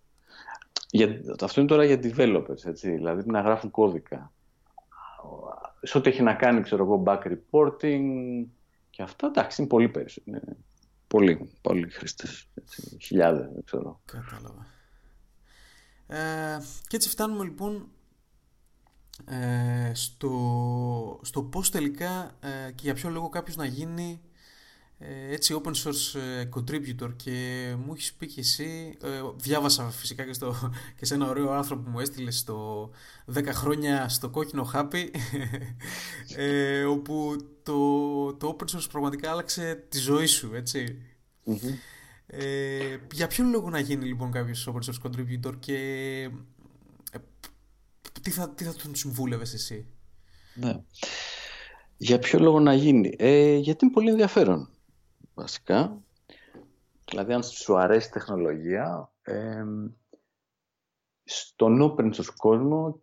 [0.95, 4.33] Για, αυτό είναι τώρα για developers, έτσι, δηλαδή να γράφουν κώδικα.
[5.83, 8.03] Σε ό,τι έχει να κάνει, ξέρω εγώ, back reporting
[8.91, 10.41] και αυτά, εντάξει, είναι πολύ περισσότερο.
[11.07, 12.49] Πολύ, πολύ χρήστες.
[13.01, 14.01] Χιλιάδες, δεν ξέρω.
[14.05, 14.67] Κατάλαβα.
[16.07, 17.89] Ε, και έτσι φτάνουμε λοιπόν
[19.25, 24.32] ε, στο, στο πώς τελικά ε, και για ποιο λόγο κάποιος να γίνει ε,
[25.31, 28.97] έτσι open source ε, contributor και μου έχεις πει και εσύ,
[29.37, 30.55] διάβασα φυσικά και, στο,
[30.99, 32.91] και σε ένα ωραίο άρθρο που μου έστειλες στο
[33.35, 35.11] 10 χρόνια στο κόκκινο χάπι
[36.95, 41.03] όπου το, το open source πραγματικά άλλαξε τη ζωή σου, έτσι.
[42.27, 45.77] Ε, για ποιον λόγο να γίνει λοιπόν κάποιος open source contributor και
[47.13, 47.19] ε,
[48.23, 49.87] τι, θα, τι θα τον συμβούλευες εσύ;
[50.55, 50.81] Ναι.
[51.97, 54.72] Για ποιο λόγο να γίνει; Ε, γιατί είναι πολύ ενδιαφέρον
[55.43, 56.03] βασικά.
[57.09, 59.65] Δηλαδή αν σου αρέσει η τεχνολογία ε,
[61.25, 63.01] στον open source κόσμο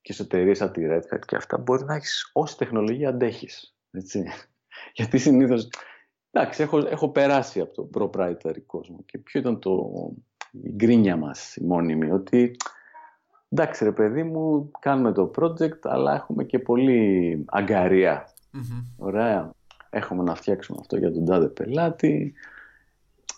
[0.00, 3.76] και σε εταιρείες σαν τη Red Hat και αυτά μπορεί να έχεις όση τεχνολογία αντέχεις.
[3.90, 4.24] Έτσι.
[4.96, 5.68] Γιατί συνήθως
[6.30, 9.90] Εντάξει, έχω, έχω περάσει από το proprietary κόσμο και ποιο ήταν το,
[10.50, 12.56] η γκρίνια μας η μόνιμη, ότι
[13.48, 17.44] εντάξει ρε παιδί μου, κάνουμε το project, αλλά έχουμε και πολύ
[18.96, 19.50] Ωραία.
[19.90, 22.34] Έχουμε να φτιάξουμε αυτό για τον τάδε πελάτη.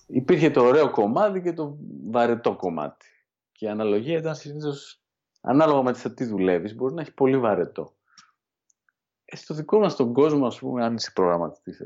[0.07, 1.77] Υπήρχε το ωραίο κομμάτι και το
[2.11, 3.07] βαρετό κομμάτι.
[3.53, 5.03] Και η αναλογία ήταν συνήθως
[5.41, 7.95] ανάλογα με τι δουλεύεις, μπορεί να έχει πολύ βαρετό.
[9.25, 11.81] Ε, στο δικό μας τον κόσμο, ας πούμε, αν είσαι προγραμματιστής,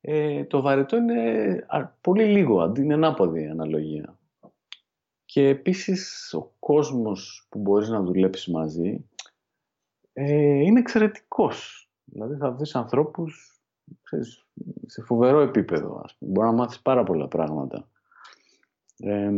[0.00, 1.66] ε, το βαρετό είναι
[2.00, 4.18] πολύ λίγο, αντί είναι ανάποδη η αναλογία.
[5.24, 9.08] Και επίσης ο κόσμος που μπορείς να δουλέψεις μαζί
[10.12, 11.87] ε, είναι εξαιρετικός.
[12.10, 13.62] Δηλαδή θα δεις ανθρώπους
[14.02, 14.46] ξέρεις,
[14.86, 16.00] σε φοβερό επίπεδο.
[16.04, 16.32] Ας πούμε.
[16.32, 17.88] Μπορεί να μάθεις πάρα πολλά πράγματα.
[18.98, 19.30] Ε,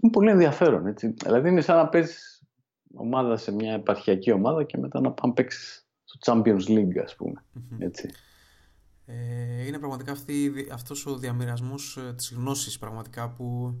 [0.00, 0.86] είναι πολύ ενδιαφέρον.
[0.86, 1.08] Έτσι.
[1.08, 2.42] Δηλαδή είναι σαν να παίζεις
[2.94, 7.44] ομάδα σε μια επαρχιακή ομάδα και μετά να πάμε παίξεις στο Champions League ας πούμε.
[7.78, 8.10] Έτσι.
[9.06, 13.74] Ε, είναι πραγματικά αυτή, αυτός ο διαμοιρασμός ε, της γνώσης πραγματικά που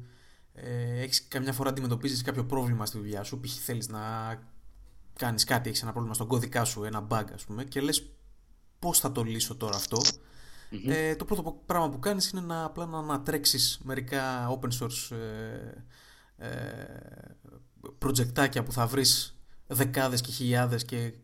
[0.52, 3.64] ε, έχεις καμιά φορά αντιμετωπίζεις κάποιο πρόβλημα στη δουλειά σου π.χ.
[3.64, 3.98] θέλεις να
[5.20, 8.10] κάνεις κάτι, έχεις ένα πρόβλημα στον κώδικά σου, ένα bug ας πούμε και λες
[8.78, 9.78] πώς θα το λύσω τώρα
[10.86, 16.46] Ε, το πρώτο πράγμα που κάνεις είναι να απλά να ανατρέξεις μερικά open source ε,
[16.48, 17.34] ε,
[18.62, 21.14] που θα βρεις δεκάδες και χιλιάδες και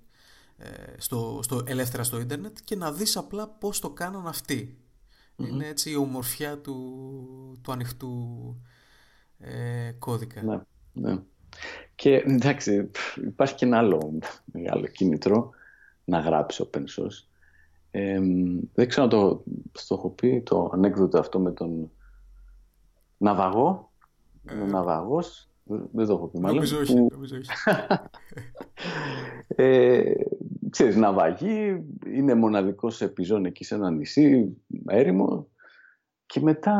[0.57, 4.27] ε, στο, στο, ελεύθερα στο ίντερνετ και να δεις απλά πώς το κάναν
[5.37, 6.77] Είναι έτσι η ομορφιά του,
[7.63, 8.13] του ανοιχτού
[9.39, 10.43] ε, κώδικα.
[10.43, 10.61] Ναι,
[10.93, 11.23] ναι.
[11.95, 15.51] Και εντάξει, υπάρχει και ένα άλλο μεγάλο κίνητρο
[16.05, 17.27] να γράψει open source.
[17.91, 18.21] Ε,
[18.75, 21.91] δεν ξέρω αν το, το έχω πει το ανέκδοτο αυτό με τον
[23.17, 23.91] ναυαγό.
[24.49, 25.49] Ε, ο ναυαγός,
[25.93, 26.57] δεν το έχω πει μάλλον.
[26.57, 26.95] Νομίζω όχι.
[26.95, 27.07] Που...
[27.11, 27.51] Νομίζω όχι.
[29.63, 30.13] ε,
[30.71, 35.47] ξέρεις, ναυαγή, είναι μοναδικός επιζών εκεί σε ένα νησί, έρημο
[36.27, 36.75] και μετά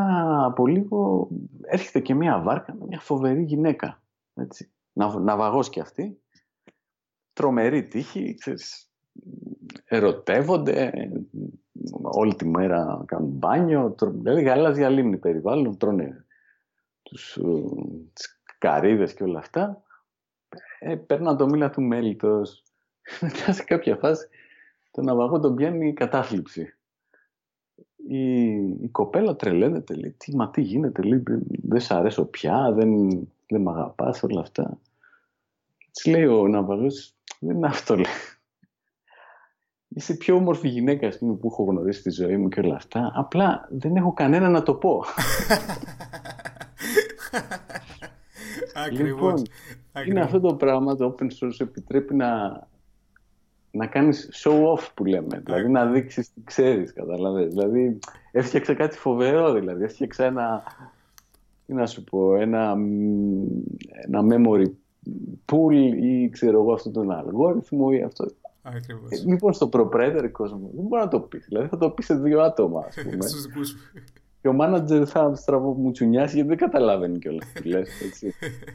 [0.45, 1.29] από λίγο
[1.63, 4.03] έρχεται και μια βάρκα με μια φοβερή γυναίκα,
[4.37, 4.71] έτσι,
[5.19, 6.21] ναυαγός κι αυτή,
[7.33, 8.91] τρομερή τύχη, ξέρεις,
[9.85, 10.93] ερωτεύονται,
[12.03, 16.27] όλη τη μέρα κάνουν μπάνιο, δηλαδή γαλάζια λίμνη περιβάλλον, τρώνε
[17.03, 17.39] τους,
[18.13, 19.83] τις καρύδες και όλα αυτά,
[20.79, 22.63] ε, παίρναν το μήλα του μέλιτος,
[23.21, 24.29] μετά σε κάποια φάση
[24.91, 26.75] το ναυαγό τον πιάνει η κατάθλιψη.
[27.97, 31.23] Η, η κοπέλα τρελαίνεται, λέει, τι, μα τι γίνεται, λέει,
[31.63, 34.79] δεν σ' αρέσω πια, δεν, δεν μ' αγαπάς, όλα αυτά.
[35.93, 38.05] Της λέει ο ναυαγός, δεν είναι αυτό, λέει.
[39.89, 43.13] Είσαι η πιο όμορφη γυναίκα πούμε, που έχω γνωρίσει στη ζωή μου και όλα αυτά.
[43.15, 45.05] Απλά δεν έχω κανένα να το πω.
[48.87, 49.43] Ακριβώς.
[49.43, 49.45] Λοιπόν,
[50.07, 52.61] είναι αυτό το πράγμα το open source επιτρέπει να,
[53.71, 57.49] να κάνεις show off που λέμε, δηλαδή να δείξεις τι ξέρεις, καταλαβες.
[57.49, 57.99] Δηλαδή
[58.33, 60.63] έφτιαξα κάτι φοβερό, δηλαδή έφτιαξα ένα,
[61.67, 62.77] τι να σου πω, ένα,
[64.07, 64.67] ένα memory
[65.53, 68.27] pool ή ξέρω εγώ αυτόν τον αλγόριθμο ή αυτό.
[68.63, 69.11] Ακριβώς.
[69.11, 71.45] Ε, λοιπόν, στο proprietary κόσμος δεν μπορεί να το πεις.
[71.49, 73.27] Δηλαδή θα το πεις σε δύο άτομα, ας πούμε.
[74.41, 77.89] και ο manager θα στραβώ μου τσουνιάσει γιατί δεν καταλαβαίνει κιόλας τι λες.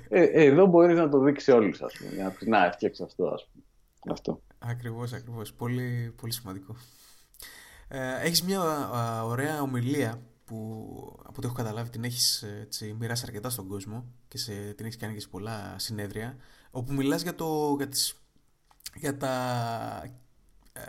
[0.09, 2.35] Ε, ε, εδώ μπορείς να το δείξεις όλους, ας πούμε.
[2.45, 3.63] Να, έφτιαξε αυτό, ας πούμε.
[4.09, 4.41] Αυτό.
[4.59, 5.53] Ακριβώς, ακριβώς.
[5.53, 6.75] Πολύ, πολύ σημαντικό.
[7.87, 8.61] Ε, έχεις μια
[9.25, 10.85] ωραία ομιλία που
[11.19, 14.97] από ό,τι έχω καταλάβει την έχεις έτσι, μοιράσει αρκετά στον κόσμο και σε, την έχεις
[14.97, 16.35] κάνει και σε πολλά συνέδρια
[16.71, 18.21] όπου μιλάς για, το, για, τις,
[18.95, 19.33] για τα,
[20.73, 20.81] ε,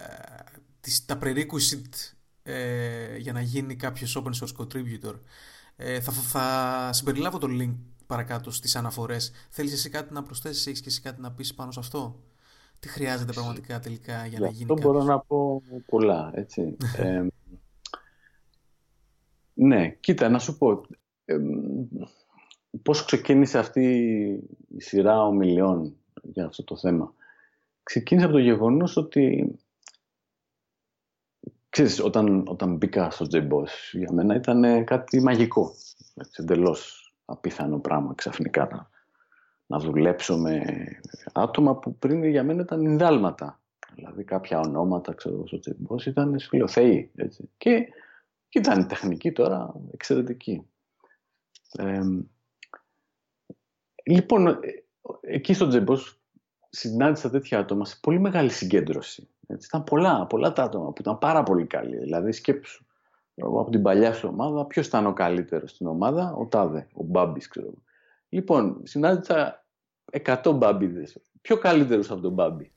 [0.80, 5.14] τις, τα prerequisite ε, για να γίνει κάποιος open source contributor.
[5.76, 7.74] Ε, θα, θα συμπεριλάβω το link
[8.06, 9.32] παρακάτω στις αναφορές.
[9.48, 12.20] Θέλεις εσύ κάτι να προσθέσεις, έχεις και εσύ κάτι να πεις πάνω σε αυτό;
[12.78, 16.76] Τι χρειάζεται πραγματικά τελικά για να γίνει αυτό μπορώ να πω πολλά, έτσι.
[19.62, 20.86] ε, ναι, κοίτα, να σου πω.
[21.24, 21.38] Ε,
[22.82, 23.84] πώς ξεκίνησε αυτή
[24.68, 27.14] η σειρά ομιλιών για αυτό το θέμα.
[27.82, 29.54] Ξεκίνησε από το γεγονός ότι
[31.68, 35.70] ξέρεις, όταν, όταν μπήκα στο JBoss για μένα ήταν κάτι μαγικό.
[36.36, 38.90] Εντελώς απίθανο πράγμα ξαφνικά να,
[39.66, 40.64] να δουλέψω με
[41.32, 43.60] άτομα που πριν για μένα ήταν ινδάλματα.
[43.94, 47.10] Δηλαδή κάποια ονόματα ξέρω, στο JBoss ήταν σφιλοθέοι.
[47.14, 47.50] Έτσι.
[47.56, 47.88] Και,
[48.52, 50.66] και ήταν τεχνική τώρα εξαιρετική.
[51.72, 52.00] Ε,
[54.04, 54.58] λοιπόν, ε,
[55.20, 56.16] εκεί στο JBoss
[56.68, 59.28] συνάντησα τέτοια άτομα σε πολύ μεγάλη συγκέντρωση.
[59.46, 61.98] Έτσι, ήταν πολλά, πολλά τα άτομα που ήταν πάρα πολύ καλοί.
[61.98, 62.84] Δηλαδή, σκέψου,
[63.36, 67.48] από την παλιά σου ομάδα, ποιος ήταν ο καλύτερος στην ομάδα, ο Τάδε, ο Μπάμπης,
[67.48, 67.74] ξέρω
[68.28, 69.66] Λοιπόν, συνάντησα
[70.24, 71.20] 100 μπάμπιδες.
[71.40, 72.72] Πιο καλύτερου από τον Μπάμπη.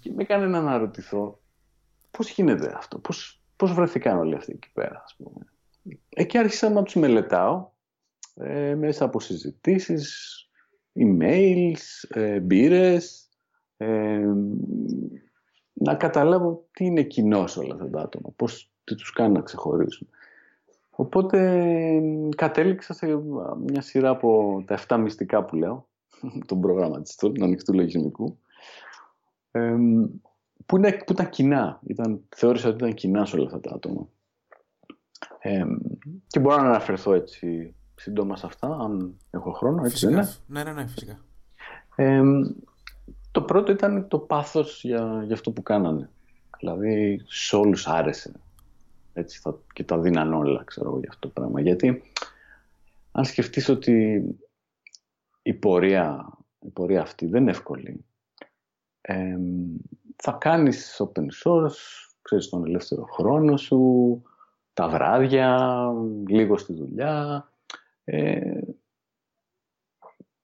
[0.00, 1.40] και με έκανε να αναρωτηθώ
[2.10, 2.98] πώς γίνεται αυτό,
[3.58, 5.46] πώς βρεθήκαν όλοι αυτοί εκεί πέρα, ας πούμε.
[6.08, 7.70] Εκεί άρχισα να τους μελετάω
[8.34, 10.36] ε, μέσα από συζητήσεις,
[10.94, 13.28] emails, ε, μπύρες,
[13.76, 14.26] ε,
[15.72, 19.40] να καταλάβω τι είναι κοινός σε όλα αυτά τα άτομα, πώς τι τους κάνει να
[19.40, 20.08] ξεχωρίσουν.
[20.90, 22.00] Οπότε
[22.36, 23.06] κατέληξα σε
[23.66, 25.88] μια σειρά από τα 7 μυστικά που λέω,
[26.48, 28.38] τον προγραμματιστό, του ανοιχτού λογισμικού,
[29.50, 29.76] ε,
[30.68, 31.80] που, είναι, που ήταν κοινά.
[31.86, 34.08] Ήταν, θεώρησα ότι ήταν κοινά σε όλα αυτά τα άτομα.
[35.38, 35.64] Ε,
[36.26, 40.28] και μπορώ να αναφερθώ έτσι σύντομα σε αυτά, αν έχω χρόνο, έτσι φυσικά.
[40.46, 41.24] Ναι, ναι, ναι, φυσικά.
[41.96, 42.22] Ε,
[43.30, 46.10] το πρώτο ήταν το πάθος για, για αυτό που κάνανε.
[46.58, 48.32] Δηλαδή, σε όλους άρεσε.
[49.12, 51.60] Έτσι, θα, και τα δίναν όλα, ξέρω εγώ, για αυτό το πράγμα.
[51.60, 52.02] Γιατί,
[53.12, 54.22] αν σκεφτείς ότι
[55.42, 58.04] η πορεία, η πορεία αυτή δεν είναι εύκολη,
[59.00, 59.36] ε,
[60.22, 64.22] θα κάνεις open source, ξέρεις τον ελεύθερο χρόνο σου,
[64.72, 65.80] τα βράδια,
[66.26, 67.48] λίγο στη δουλειά,
[68.04, 68.60] ε,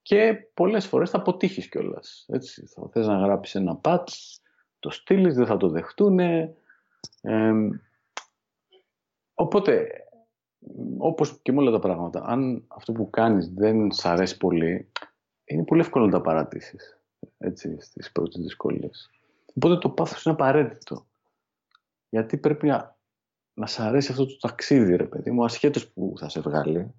[0.03, 2.25] και πολλές φορές θα αποτύχεις κιόλας.
[2.29, 4.39] Έτσι, θα θες να γράψεις ένα patch,
[4.79, 6.19] το στείλεις, δεν θα το δεχτούν.
[9.35, 9.89] οπότε,
[10.99, 14.93] όπως και με όλα τα πράγματα, αν αυτό που κάνεις δεν σ' αρέσει πολύ,
[15.45, 16.99] είναι πολύ εύκολο να τα παρατήσεις
[17.39, 19.11] έτσι, στις πρώτες δυσκολίες.
[19.55, 21.07] Οπότε το πάθος είναι απαραίτητο.
[22.09, 22.99] Γιατί πρέπει να,
[23.55, 26.95] να σ' αρέσει αυτό το ταξίδι, ρε παιδί μου, ασχέτως που θα σε βγάλει.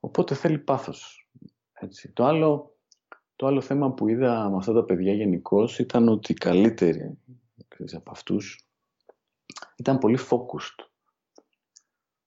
[0.00, 1.30] Οπότε θέλει πάθος.
[1.72, 2.12] Έτσι.
[2.12, 2.76] Το, άλλο,
[3.36, 7.18] το άλλο θέμα που είδα με αυτά τα παιδιά γενικώς ήταν ότι οι καλύτεροι
[7.84, 8.66] ξέρεις, από αυτούς
[9.76, 10.84] ήταν πολύ focused.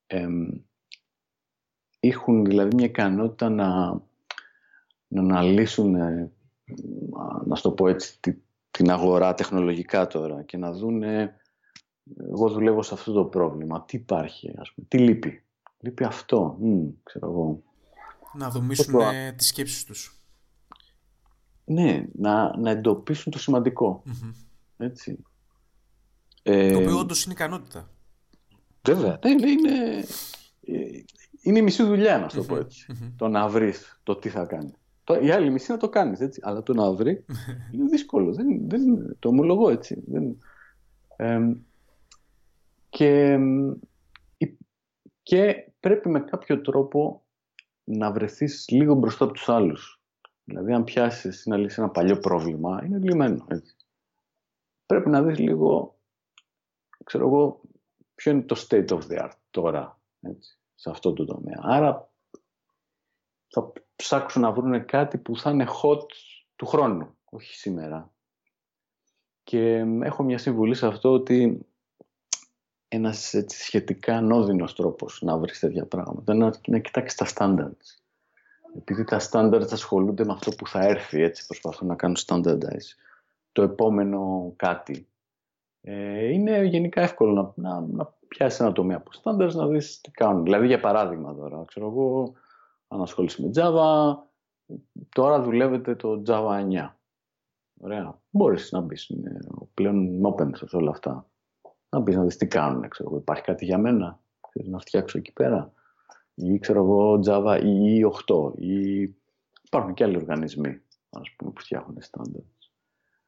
[0.07, 0.27] Ε,
[1.99, 3.91] έχουν δηλαδή μια ικανότητα να,
[5.07, 5.95] να αναλύσουν,
[7.45, 8.42] να στο πω έτσι,
[8.73, 11.35] την αγορά τεχνολογικά τώρα και να δούνε
[12.31, 15.43] εγώ δουλεύω σε αυτό το πρόβλημα, τι υπάρχει, ας πούμε, τι λείπει.
[15.79, 17.63] Λείπει αυτό, Μ, ξέρω εγώ
[18.33, 18.99] να δομήσουν το...
[19.35, 20.17] τις σκέψεις τους.
[21.65, 24.03] Ναι, να, να εντοπίσουν το σημαντικο
[24.77, 25.23] Έτσι.
[26.43, 27.89] Το ε, οποίο όντως είναι ικανότητα.
[28.81, 29.19] Βέβαια.
[29.25, 30.05] Ναι, ναι, είναι,
[31.41, 32.85] είναι η μισή δουλειά, να το πω έτσι.
[33.15, 34.73] Το να βρεις το τι θα κάνει.
[35.03, 36.41] Το, η άλλη μισή να το κάνεις, έτσι.
[36.43, 37.25] Αλλά το να βρει
[37.73, 38.33] είναι δύσκολο.
[38.33, 40.03] Δεν, δεν, το ομολογώ, έτσι.
[40.07, 40.37] Δεν,
[42.89, 43.39] και,
[45.23, 47.25] και πρέπει με κάποιο τρόπο
[47.83, 50.01] να βρεθείς λίγο μπροστά από τους άλλους.
[50.43, 53.45] Δηλαδή, αν πιάσεις να λύσεις ένα παλιό πρόβλημα, είναι λυμένο.
[53.47, 53.75] Έτσι.
[54.85, 55.99] Πρέπει να δεις λίγο,
[57.03, 57.61] ξέρω εγώ,
[58.15, 61.59] ποιο είναι το state of the art τώρα, έτσι, σε αυτό το τομέα.
[61.61, 62.12] Άρα,
[63.53, 66.05] θα ψάξουν να βρουν κάτι που θα είναι hot
[66.55, 68.11] του χρόνου, όχι σήμερα.
[69.43, 71.65] Και έχω μια συμβουλή σε αυτό ότι
[72.87, 76.33] ένας έτσι, σχετικά ανώδυνος τρόπος να βρεις τέτοια πράγματα.
[76.33, 78.01] Να, να κοιτάξεις τα standards.
[78.77, 82.95] Επειδή τα standards ασχολούνται με αυτό που θα έρθει, έτσι προσπαθούν να κάνουν standardize.
[83.51, 85.07] Το επόμενο κάτι.
[85.81, 90.11] Ε, είναι γενικά εύκολο να, να, να πιάσεις ένα τομέα από standards να δεις τι
[90.11, 90.43] κάνουν.
[90.43, 92.33] Δηλαδή για παράδειγμα τώρα, ξέρω εγώ,
[92.93, 94.15] αν ασχολείσαι με Java,
[95.09, 96.97] τώρα δουλεύετε το Java 9.
[97.79, 98.21] Ωραία.
[98.29, 99.11] Μπορείς να μπεις
[99.73, 101.27] πλέον open source όλα αυτά
[101.89, 102.89] να μπεις να δεις τι κάνουν.
[102.89, 103.15] Ξέρω.
[103.15, 104.21] Υπάρχει κάτι για μένα.
[104.51, 105.73] Θες να φτιάξω εκεί πέρα.
[106.33, 109.01] Ή ξέρω εγώ Java ή 8 ή
[109.63, 112.69] υπάρχουν και άλλοι οργανισμοί ας πούμε, που φτιάχνουν standards.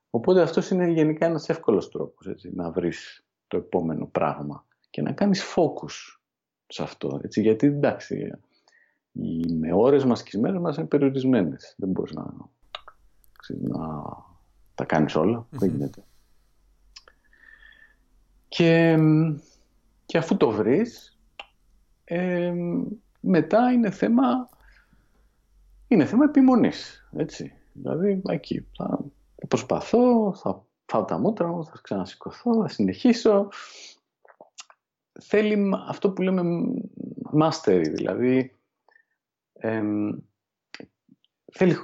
[0.10, 5.12] Οπότε αυτός είναι γενικά ένας εύκολος τρόπος έτσι, να βρεις το επόμενο πράγμα και να
[5.12, 6.20] κάνεις focus
[6.68, 7.20] σε αυτό.
[7.24, 8.32] Έτσι, γιατί εντάξει,
[9.22, 11.76] οι με ώρες μας και οι μέρες μας είναι περιορισμένες.
[11.78, 12.34] Δεν μπορείς να,
[13.60, 14.04] να
[14.76, 15.48] τα κάνεις όλα.
[15.50, 16.04] Δεν γίνεται.
[18.48, 18.98] Και,
[20.06, 21.20] και αφού το βρεις,
[22.04, 22.54] ε,
[23.20, 24.50] μετά είναι θέμα,
[25.88, 27.10] είναι θέμα επιμονής.
[27.18, 27.54] Έτσι.
[27.74, 29.00] Δηλαδή, εκεί θα
[29.48, 33.48] προσπαθώ, θα φάω τα μούτρα μου, θα ξανασηκωθώ, θα συνεχίσω.
[35.22, 36.44] Θέλει αυτό που λέμε
[37.40, 38.55] mastery, δηλαδή
[41.52, 41.76] θέλει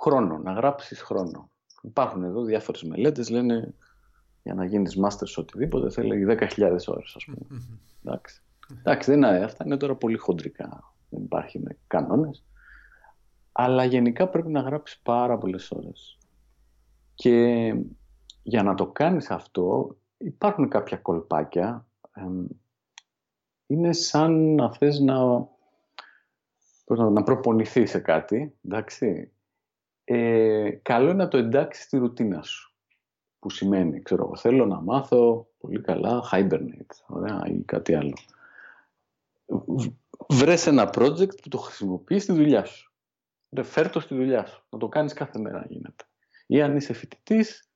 [0.00, 1.50] χρόνο, να γράψεις χρόνο.
[1.82, 3.74] Υπάρχουν εδώ διάφορες μελέτες, λένε
[4.42, 7.60] για να γίνεις master σε οτιδήποτε θέλει 10.000 ώρες, ας πούμε.
[8.04, 8.42] Εντάξει.
[8.78, 10.94] Εντάξει, δεν είναι, αυτά είναι τώρα πολύ χοντρικά.
[11.08, 12.44] Δεν υπάρχει με κανόνες.
[13.52, 16.18] Αλλά γενικά πρέπει να γράψεις πάρα πολλές ώρες.
[17.14, 17.74] Και
[18.42, 21.86] για να το κάνεις αυτό υπάρχουν κάποια κολπάκια.
[23.66, 25.48] είναι σαν να θες να
[26.96, 29.32] να, να προπονηθεί σε κάτι, εντάξει.
[30.04, 32.72] Ε, καλό είναι να το εντάξει στη ρουτίνα σου.
[33.38, 38.16] Που σημαίνει, ξέρω εγώ, θέλω να μάθω πολύ καλά hibernate, ωραία, ή κάτι άλλο.
[40.28, 42.92] Βρες ένα project που το χρησιμοποιείς στη δουλειά σου.
[43.62, 44.64] Φέρ το στη δουλειά σου.
[44.70, 46.04] Να το κάνεις κάθε μέρα γίνεται.
[46.46, 47.70] Ή αν είσαι φοιτητής,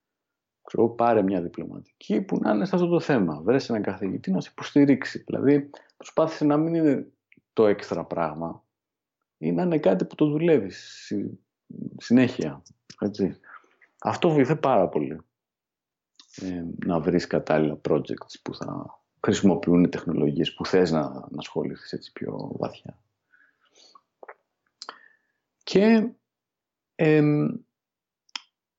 [0.62, 3.40] ξέρω, πάρε μια διπλωματική που να είναι σε αυτό το θέμα.
[3.40, 5.22] Βρες έναν καθηγητή να σε υποστηρίξει.
[5.26, 7.12] Δηλαδή, προσπάθησε να μην είναι
[7.52, 8.64] το έξτρα πράγμα
[9.42, 11.12] ή να είναι κάτι που το δουλεύεις
[11.96, 12.62] συνέχεια.
[13.00, 13.40] Έτσι.
[13.98, 15.20] Αυτό βοηθάει πάρα πολύ
[16.36, 22.12] ε, να βρεις κατάλληλα projects που θα χρησιμοποιούν τεχνολογίες που θες να, να ασχοληθείς έτσι
[22.12, 22.98] πιο βαθιά.
[25.62, 26.12] Και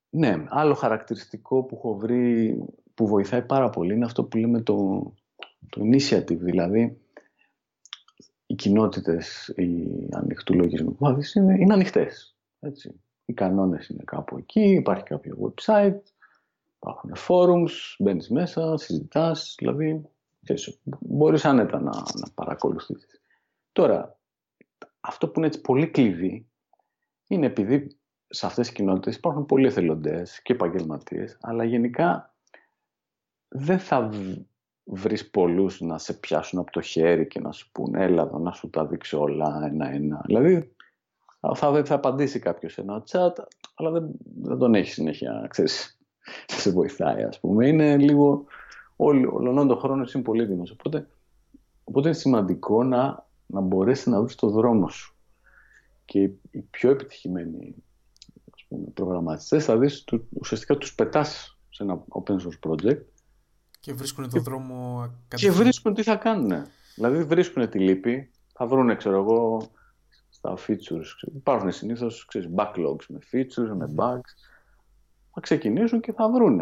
[0.10, 2.58] ναι, άλλο χαρακτηριστικό που έχω βρει
[2.94, 5.14] που βοηθάει πάρα πολύ είναι αυτό που λέμε το,
[5.70, 7.03] το initiative, δηλαδή
[8.54, 12.36] οι κοινότητες οι ανοιχτού λογισμικού είναι, είναι ανοιχτές.
[12.60, 13.02] Έτσι.
[13.26, 16.00] Οι κανόνες είναι κάπου εκεί, υπάρχει κάποιο website,
[16.76, 20.10] υπάρχουν forums, μπαίνεις μέσα, συζητάς, δηλαδή
[20.44, 23.22] ξέρεις, μπορείς άνετα να, να παρακολουθήσεις.
[23.72, 24.20] Τώρα,
[25.00, 26.48] αυτό που είναι έτσι πολύ κλειδί
[27.28, 27.98] είναι επειδή
[28.28, 32.36] σε αυτές τις κοινότητες υπάρχουν πολλοί εθελοντές και επαγγελματίες, αλλά γενικά
[33.48, 34.10] δεν θα
[34.84, 38.52] βρεις πολλούς να σε πιάσουν από το χέρι και να σου πούνε έλα εδώ να
[38.52, 40.22] σου τα δείξω όλα ένα-ένα.
[40.26, 40.76] Δηλαδή
[41.56, 43.32] θα, θα απαντήσει κάποιος σε ένα chat,
[43.76, 44.12] αλλά δεν,
[44.42, 46.00] δεν τον έχει συνέχεια, ξέρεις,
[46.60, 47.68] σε βοηθάει ας πούμε.
[47.68, 48.46] Είναι λίγο,
[48.96, 50.72] όλο το χρόνο είναι πολύτιμος.
[50.72, 51.08] Οπότε,
[51.84, 55.16] οπότε είναι σημαντικό να, να μπορέσεις να βρεις το δρόμο σου.
[56.06, 56.20] Και
[56.52, 57.76] οι πιο επιτυχημένοι
[58.54, 60.06] ας πούμε, προγραμματιστές θα δεις
[60.40, 63.02] ουσιαστικά τους πετάς σε ένα open source project
[63.84, 66.66] και βρίσκουν τον δρόμο Και βρίσκουν τι θα κάνουν.
[66.96, 69.72] Δηλαδή βρίσκουν τη λύπη, θα βρουν, ξέρω εγώ,
[70.30, 71.34] στα features.
[71.36, 74.30] Υπάρχουν συνήθως backlogs με features, με bugs.
[75.34, 76.58] Θα ξεκινήσουν και θα βρουν.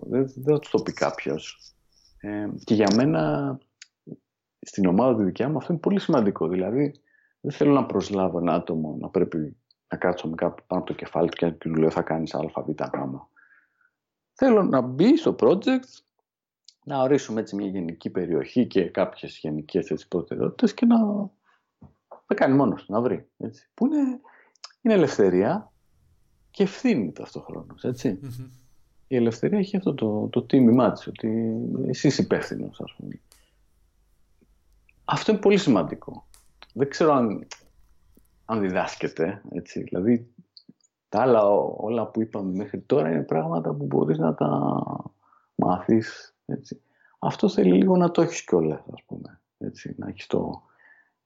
[0.00, 1.74] Δεν, δεν θα τους το πει κάποιος.
[2.18, 3.58] Ε, και για μένα,
[4.60, 6.48] στην ομάδα τη δικιά μου, αυτό είναι πολύ σημαντικό.
[6.48, 6.94] Δηλαδή,
[7.40, 9.56] δεν θέλω να προσλάβω ένα άτομο να πρέπει
[9.88, 12.34] να κάτσω με κάπου πάνω από το κεφάλι του και να του λέω θα κάνεις
[12.34, 13.14] α, β, γ.
[14.32, 16.02] Θέλω να μπει στο project,
[16.84, 20.96] να ορίσουμε έτσι μια γενική περιοχή και κάποιες γενικές έτσι, προτεραιότητες και να
[22.26, 23.28] τα κάνει μόνος του, να βρει.
[23.38, 23.68] Έτσι.
[23.74, 24.20] Που είναι,
[24.80, 25.72] είναι ελευθερία
[26.50, 27.74] και ευθύνη ταυτόχρονα.
[27.82, 28.18] Έτσι.
[29.06, 31.54] Η ελευθερία έχει αυτό το, το τίμημά της, ότι
[31.86, 33.20] εσύ είσαι υπεύθυνος, ας πούμε.
[35.04, 36.26] Αυτό είναι πολύ σημαντικό.
[36.74, 37.46] Δεν ξέρω αν,
[38.44, 39.82] αν διδάσκεται, έτσι.
[39.82, 40.34] Δηλαδή,
[41.08, 41.44] τα άλλα
[41.76, 44.82] όλα που είπαμε μέχρι τώρα είναι πράγματα που μπορείς να τα
[45.54, 46.82] μάθεις έτσι.
[47.18, 49.40] Αυτό θέλει λίγο να το έχεις κιόλας, ας πούμε.
[49.58, 50.62] Έτσι, να έχεις το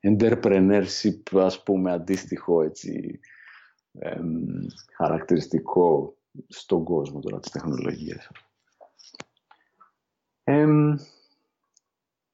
[0.01, 3.21] entrepreneurship, ας πούμε, αντίστοιχο έτσι,
[4.97, 6.17] χαρακτηριστικό
[6.49, 8.31] στον κόσμο τώρα της τεχνολογίας.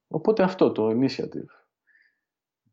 [0.09, 1.61] οπότε αυτό το initiative.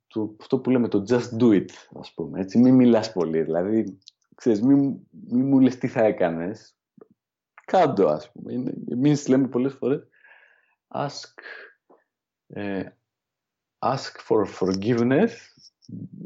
[0.07, 2.39] Το, αυτό που λέμε το just do it, ας πούμε.
[2.39, 3.41] Έτσι, μην μιλάς πολύ.
[3.41, 3.97] Δηλαδή,
[4.35, 4.79] ξέρεις, μην,
[5.09, 6.78] μην μου λες τι θα έκανες
[7.71, 8.53] κάντο ας πούμε.
[8.53, 10.07] Είναι, εμείς λέμε πολλές φορές
[10.87, 11.41] ask,
[12.47, 12.83] ε,
[13.79, 15.29] ask for forgiveness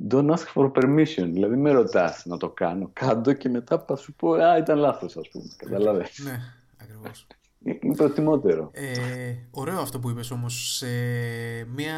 [0.10, 1.30] don't ask for permission.
[1.32, 5.18] Δηλαδή με ρωτάς να το κάνω, κάντο και μετά θα σου πω α, ήταν λάθος
[5.18, 5.46] ας πούμε.
[5.58, 6.20] Καταλάβες.
[6.24, 6.40] Ναι,
[6.78, 7.28] ακριβώς.
[7.60, 8.70] είναι προτιμότερο.
[8.74, 10.76] Ε, ωραίο αυτό που είπες όμως.
[10.78, 10.88] Σε,
[11.66, 11.96] μια,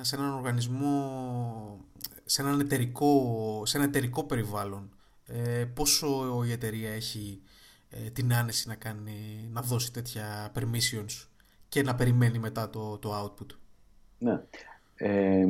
[0.00, 1.80] σε έναν οργανισμό,
[2.24, 7.42] σε, έναν εταιρικό, σε ένα εταιρικό περιβάλλον, ε, πόσο η εταιρεία έχει
[7.94, 11.26] ε, την άνεση να, κάνει, να δώσει τέτοια permissions
[11.68, 13.56] και να περιμένει μετά το, το output.
[14.18, 14.40] Ναι.
[14.96, 15.46] Ε,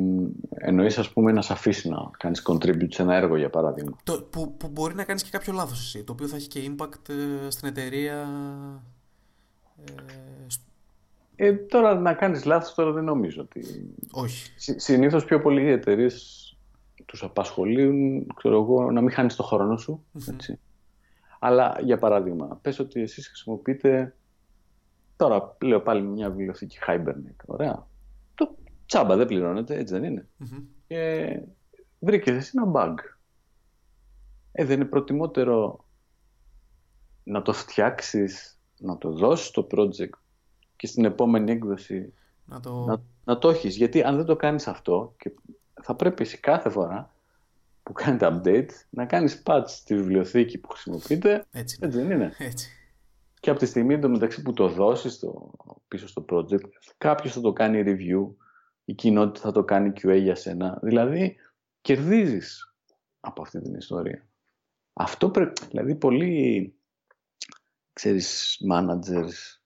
[0.49, 3.97] εννοείς ας πούμε να σε αφήσει να κάνεις contribute σε ένα έργο για παράδειγμα.
[4.03, 6.71] Το, που, που μπορεί να κάνεις και κάποιο λάθος εσύ, το οποίο θα έχει και
[6.71, 8.29] impact ε, στην εταιρεία.
[11.35, 13.91] Ε, ε, τώρα να κάνεις λάθος τώρα δεν νομίζω ότι...
[14.11, 14.53] Όχι.
[14.55, 16.41] Συ, συνήθως πιο πολλοί οι εταιρείες
[17.05, 20.59] τους απασχολούν, ξέρω εγώ, να μην χάνεις το χρόνο σου, έτσι.
[21.39, 24.15] Αλλά για παράδειγμα, πες ότι εσείς χρησιμοποιείτε,
[25.15, 27.87] τώρα λέω πάλι μια βιβλιοθήκη Hibernate, ωραία.
[28.35, 28.55] Το
[28.85, 30.27] τσάμπα δεν πληρώνεται, έτσι δεν είναι.
[30.87, 31.41] Και
[31.99, 32.95] βρήκες εσύ ένα bug.
[34.51, 35.85] Ε, δεν είναι προτιμότερο
[37.23, 40.17] να το φτιάξεις, να το δώσεις το project
[40.75, 42.13] και στην επόμενη έκδοση
[42.45, 43.75] να το, να, να το έχεις.
[43.75, 45.31] Γιατί αν δεν το κάνεις αυτό, και
[45.81, 47.14] θα πρέπει εσύ κάθε φορά
[47.85, 51.45] που κάνετε update να κάνεις patch στη βιβλιοθήκη που χρησιμοποιείτε.
[51.51, 52.33] Έτσι, Έτσι δεν είναι.
[52.37, 52.69] έτσι.
[53.39, 55.51] Και από τη στιγμή μεταξύ που το δώσεις το,
[55.87, 58.35] πίσω στο project, κάποιος θα το κάνει review,
[58.85, 60.79] η κοινότητα θα το κάνει QA για σένα.
[60.81, 61.35] Δηλαδή,
[61.81, 62.75] κερδίζεις
[63.19, 64.27] από αυτή την ιστορία.
[64.93, 66.75] Αυτό πρέπει, δηλαδή πολλοί,
[67.93, 69.59] ξέρεις, managers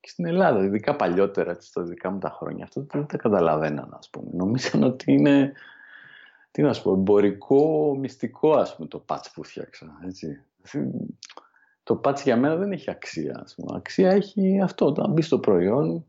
[0.00, 4.10] και στην Ελλάδα, ειδικά παλιότερα, στα δικά μου τα χρόνια, αυτό δεν τα καταλαβαίναν, ας
[4.10, 4.30] πούμε.
[4.32, 5.52] Νομίζαν ότι είναι,
[6.56, 10.42] τι να σου πω, εμπορικό, μυστικό, ας πούμε, το patch που φτιάξα, έτσι.
[11.82, 13.76] Το patch για μένα δεν έχει αξία, ας πούμε.
[13.76, 16.04] Αξία έχει αυτό, όταν μπει στο προϊόν,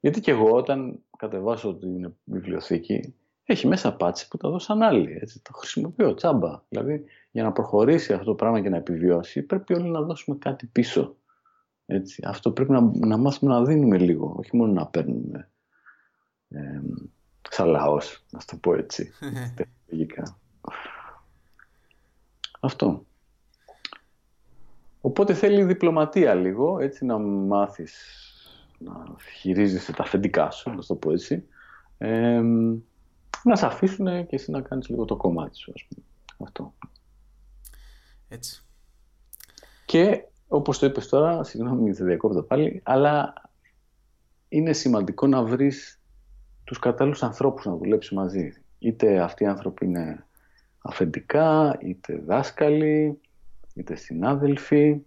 [0.00, 3.14] γιατί και εγώ όταν κατεβάσω την βιβλιοθήκη,
[3.44, 5.42] έχει μέσα patch που τα δώσαν άλλοι, έτσι.
[5.42, 6.62] Το χρησιμοποιώ τσάμπα.
[6.68, 10.66] Δηλαδή, για να προχωρήσει αυτό το πράγμα και να επιβιώσει, πρέπει όλοι να δώσουμε κάτι
[10.66, 11.16] πίσω.
[11.86, 12.22] Έτσι.
[12.26, 15.50] Αυτό πρέπει να, να μάθουμε να δίνουμε λίγο, όχι μόνο να παίρνουμε
[16.48, 16.80] ε,
[17.50, 19.12] σαν λαός, να το πω έτσι,
[19.56, 20.38] τεχνολογικά.
[22.60, 23.04] Αυτό.
[25.00, 27.94] Οπότε θέλει διπλωματία λίγο, έτσι να μάθεις
[28.78, 29.04] να
[29.38, 31.46] χειρίζεσαι τα αφεντικά σου, να το πω έτσι.
[31.98, 32.42] Ε,
[33.44, 36.06] να σε αφήσουν και εσύ να κάνεις λίγο το κομμάτι σου, ας πούμε.
[36.38, 36.74] Αυτό.
[38.28, 38.62] Έτσι.
[39.84, 43.34] Και όπως το είπες τώρα, συγγνώμη δεν διακόπτω πάλι, αλλά
[44.48, 46.00] είναι σημαντικό να βρεις
[46.64, 48.52] τους κατάλληλους ανθρώπους να δουλέψεις μαζί.
[48.78, 50.26] Είτε αυτοί οι άνθρωποι είναι
[50.78, 53.20] αφεντικά, είτε δάσκαλοι,
[53.74, 55.00] είτε συνάδελφοι,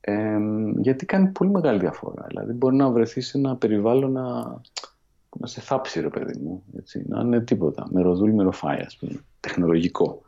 [0.00, 0.38] ε,
[0.76, 2.24] γιατί κάνει πολύ μεγάλη διαφορά.
[2.28, 4.60] Δηλαδή μπορεί να βρεθεί σε ένα περιβάλλον να,
[5.38, 8.96] να σε θάψει ρε παιδί μου, έτσι, να είναι τίποτα, με ροδούλη, με ροφάι, ας
[8.96, 10.22] πούμε, τεχνολογικό.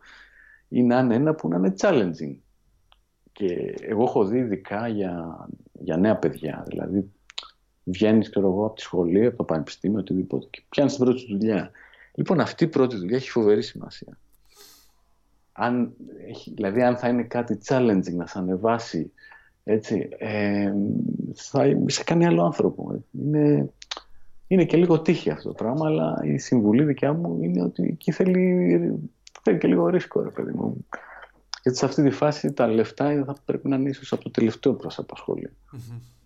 [0.69, 2.35] Ή να είναι ένα που να είναι challenging,
[3.33, 6.65] και εγώ έχω δει ειδικά για, για νέα παιδιά.
[6.67, 7.11] Δηλαδή,
[7.85, 11.71] βγαίνεις εγώ από τη σχολή, από το πανεπιστήμιο, οτιδήποτε, και πιάνεις την πρώτη δουλειά.
[12.15, 14.19] Λοιπόν, αυτή η πρώτη δουλειά έχει φοβερή σημασία.
[15.53, 15.93] Αν,
[16.55, 19.13] δηλαδή, αν θα είναι κάτι challenging να σε ανεβάσει,
[19.65, 20.73] έτσι, ε,
[21.35, 23.05] θα σε κάνει άλλο άνθρωπο.
[23.13, 23.71] Είναι,
[24.47, 28.13] είναι και λίγο τύχη αυτό το πράγμα, αλλά η συμβουλή δικιά μου είναι ότι εκεί
[28.13, 29.11] θέλει,
[29.43, 30.87] θέλει και λίγο ρίσκο, ρε παιδί μου.
[31.63, 34.75] Γιατί σε αυτή τη φάση τα λεφτά θα πρέπει να είναι ίσως από το τελευταίο
[34.75, 35.51] προς απασχολεί.
[35.73, 36.20] Mm-hmm.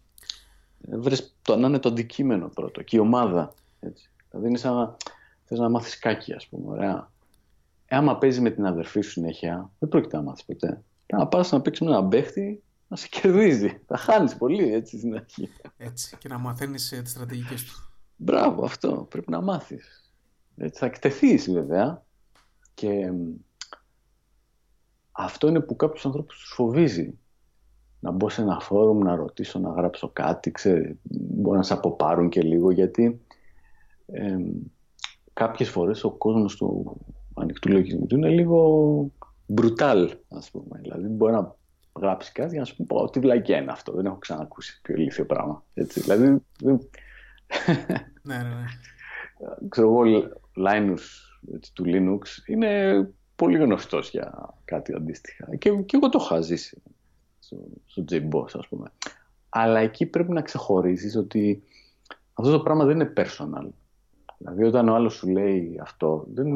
[0.88, 3.54] Βρες το, να είναι το αντικείμενο πρώτο και η ομάδα.
[3.80, 4.10] Έτσι.
[4.30, 4.96] Δηλαδή είναι σαν να
[5.44, 6.72] θες να μάθεις κάκι ας πούμε.
[6.72, 7.10] Ωραία.
[7.86, 10.82] Ε, άμα παίζεις με την αδερφή σου συνέχεια, δεν πρόκειται να μάθεις ποτέ.
[11.06, 13.80] Να πας να παίξεις με έναν παίχτη να σε κερδίζει.
[13.86, 15.50] Θα χάνεις πολύ έτσι στην αρχή.
[15.76, 16.16] Έτσι.
[16.16, 17.72] Και να μαθαίνεις ε, τις στρατηγικές του.
[18.16, 19.06] Μπράβο αυτό.
[19.10, 20.12] Πρέπει να μάθεις.
[20.56, 22.04] Έτσι, θα εκτεθείς βέβαια.
[22.74, 23.12] Και
[25.12, 27.18] αυτό είναι που κάποιους ανθρώπους τους φοβίζει.
[28.04, 32.28] Να μπω σε ένα φόρουμ, να ρωτήσω, να γράψω κάτι, ξέρει, μπορεί να σε αποπάρουν
[32.28, 33.20] και λίγο, γιατί
[34.06, 34.36] ε,
[35.32, 36.96] κάποιες φορές ο κόσμος του
[37.34, 39.10] ανοιχτού λογισμικού είναι λίγο
[39.46, 40.78] μπρουτάλ, ας πούμε.
[40.82, 41.56] Δηλαδή μπορεί να
[42.00, 45.26] γράψει κάτι για να σου πω τι βλακιά είναι αυτό, δεν έχω ξανακούσει πιο ηλίθιο
[45.26, 45.64] πράγμα.
[45.74, 46.26] Έτσι, δηλαδή,
[48.22, 48.64] ναι, ναι, ναι.
[49.68, 51.02] Ξέρω εγώ, Linus
[51.72, 53.02] του Linux είναι
[53.36, 55.56] πολύ γνωστός για κάτι αντίστοιχα.
[55.56, 56.82] Και, και εγώ το είχα ζήσει
[57.44, 58.92] στο, στο J-Boss, ας πούμε.
[59.48, 61.62] Αλλά εκεί πρέπει να ξεχωρίζεις ότι
[62.34, 63.68] αυτό το πράγμα δεν είναι personal.
[64.38, 66.50] Δηλαδή όταν ο άλλος σου λέει αυτό, δεν,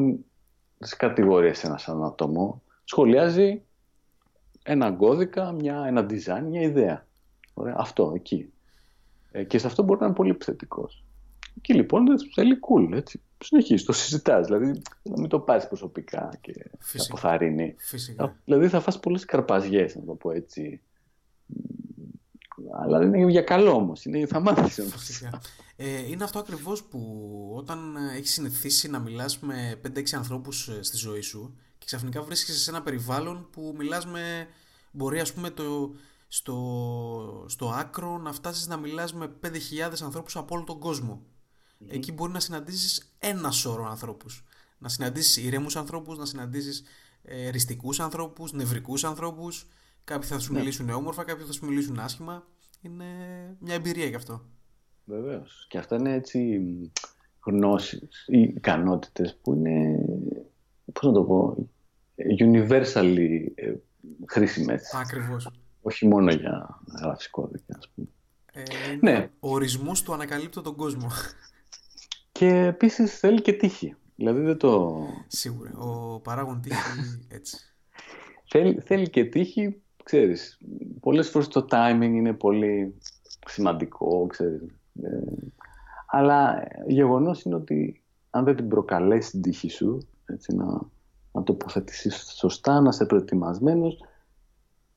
[0.77, 2.61] δεν σε κατηγορεί εσένα σαν άτομο.
[2.83, 3.61] Σχολιάζει
[4.63, 7.05] ένα κώδικα, μια, ένα design, μια ιδέα.
[7.53, 8.53] Ωραία, αυτό, εκεί.
[9.31, 11.03] Ε, και σε αυτό μπορεί να είναι πολύ επιθετικός.
[11.61, 13.21] Και λοιπόν θέλει cool, έτσι.
[13.43, 14.45] Συνεχίζει, το συζητάς.
[14.45, 17.75] Δηλαδή, να μην το πάρεις προσωπικά και θα αποθαρρύνει.
[17.77, 18.35] Φυσικά.
[18.45, 20.81] Δηλαδή, θα φας πολλές καρπαζιές, να το πω έτσι.
[22.81, 24.05] Αλλά δεν είναι για καλό όμως.
[24.05, 25.21] Είναι, θα μάθει όμως.
[25.75, 26.99] Ε, είναι αυτό ακριβώς που
[27.55, 32.59] όταν έχεις συνηθίσει να μιλάς με 5-6 ανθρώπους ε, στη ζωή σου και ξαφνικά βρίσκεσαι
[32.59, 34.47] σε ένα περιβάλλον που μιλάς με.
[34.91, 35.95] Μπορεί, ας πούμε, το,
[36.27, 39.49] στο, στο άκρο να φτάσεις να μιλάς με 5.000
[40.03, 41.21] ανθρώπους από όλο τον κόσμο.
[41.87, 44.43] Εκεί μπορεί να συναντήσεις ένα σώρο ανθρώπους.
[44.77, 46.83] Να συναντήσεις ήρεμους ανθρώπους, να συναντήσεις
[47.23, 49.67] ε, ριστικούς ανθρώπους, νευρικούς ανθρώπους.
[50.03, 50.59] Κάποιοι θα σου ναι.
[50.59, 52.47] μιλήσουν όμορφα, κάποιοι θα σου μιλήσουν άσχημα.
[52.81, 53.05] Είναι
[53.59, 54.45] μια εμπειρία γι' αυτό.
[55.05, 55.65] Βεβαίως.
[55.69, 56.59] Και αυτά είναι έτσι
[57.45, 60.05] γνώσεις ή ικανότητες που είναι,
[60.93, 61.69] πώς να το πω,
[62.39, 63.73] universally ε,
[64.25, 64.93] χρήσιμες.
[64.93, 65.51] Ακριβώς.
[65.81, 68.07] Όχι μόνο για γράφηση κώδικα, ας πούμε.
[68.53, 68.63] Ε,
[69.01, 69.29] ναι.
[69.39, 71.11] Ο ορισμός του ανακαλύπτω τον κόσμο.
[72.39, 73.95] Και επίσης θέλει και τύχη.
[74.15, 75.01] Δηλαδή δεν το...
[75.27, 75.77] Σίγουρα.
[75.77, 76.75] Ο παράγον τύχη
[77.37, 77.57] έτσι.
[78.49, 80.57] θέλει, θέλει και τύχη, ξέρεις.
[80.99, 82.95] Πολλές φορές το timing είναι πολύ
[83.47, 84.61] σημαντικό, ξέρεις.
[85.01, 85.09] Ε,
[86.07, 90.65] αλλά γεγονός είναι ότι αν δεν την προκαλέσει την τύχη σου, έτσι, να,
[91.31, 94.03] να τοποθετήσεις σωστά, να είσαι προετοιμασμένος,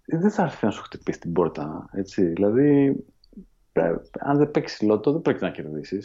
[0.05, 1.89] δεν θα έρθει να σου χτυπήσει την πόρτα.
[1.93, 2.27] Έτσι.
[2.27, 2.97] Δηλαδή,
[4.19, 6.05] αν δεν παίξεις λότο, δεν πρέπει να κερδίσεις.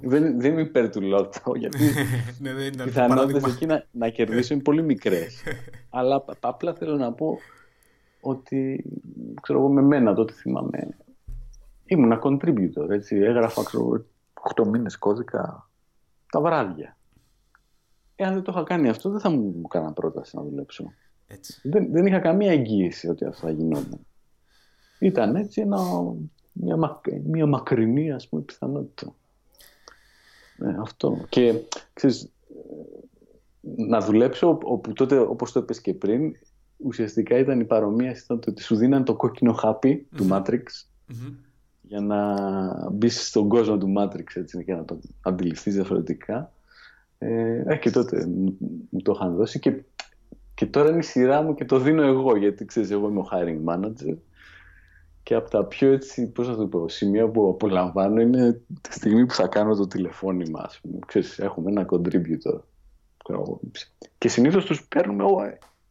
[0.00, 1.78] Δεν, δεν είμαι υπέρ του λότο, γιατί
[2.40, 5.42] ναι, οι πιθανότητε εκεί να, να κερδίσω είναι πολύ μικρές.
[5.90, 7.38] Αλλά απλά θέλω να πω
[8.20, 8.84] ότι
[9.42, 10.88] ξέρω εγώ με μένα τότε θυμάμαι.
[11.84, 13.16] Ήμουν contributor, έτσι.
[13.16, 14.04] Έγραφα ξέρω,
[14.54, 15.68] 8 μήνες κώδικα
[16.30, 16.96] τα βράδια.
[18.16, 20.92] Εάν δεν το είχα κάνει αυτό, δεν θα μου έκανα πρόταση να δουλέψω.
[21.26, 21.60] Έτσι.
[21.68, 24.00] Δεν, δεν είχα καμία εγγύηση ότι αυτό θα γινόταν.
[24.98, 25.78] Ήταν έτσι ένα,
[26.60, 29.14] μια, μακ, μια μακρινή ας πούμε πιθανότητα.
[30.58, 31.26] Ε, αυτό.
[31.28, 31.54] Και
[31.92, 32.30] ξέρεις,
[33.76, 36.34] να δουλέψω όπου τότε όπως το είπες και πριν
[36.76, 40.62] ουσιαστικά ήταν η παρομοίαση ήταν ότι σου δίναν το κόκκινο χάπι του Matrix
[41.82, 42.34] για να
[42.90, 46.52] μπεις στον κόσμο του Matrix έτσι, και να το αντιληφθείς διαφορετικά.
[47.18, 48.26] Ε, ε και τότε
[48.90, 49.82] μου το είχαν δώσει και
[50.58, 53.28] και τώρα είναι η σειρά μου και το δίνω εγώ, γιατί ξέρεις, εγώ είμαι ο
[53.32, 54.16] hiring manager.
[55.28, 59.26] Και από τα πιο έτσι, πώς θα το πω, σημεία που απολαμβάνω είναι τη στιγμή
[59.26, 60.98] που θα κάνω το τηλεφώνημα, ας πούμε.
[61.06, 62.60] Ξέρεις, έχουμε ένα contributor.
[64.18, 65.24] Και συνήθως τους παίρνουμε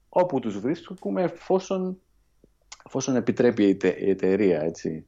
[0.09, 1.97] όπου τους βρίσκουμε εφόσον,
[2.85, 5.05] εφόσον επιτρέπει η εταιρεία, έτσι,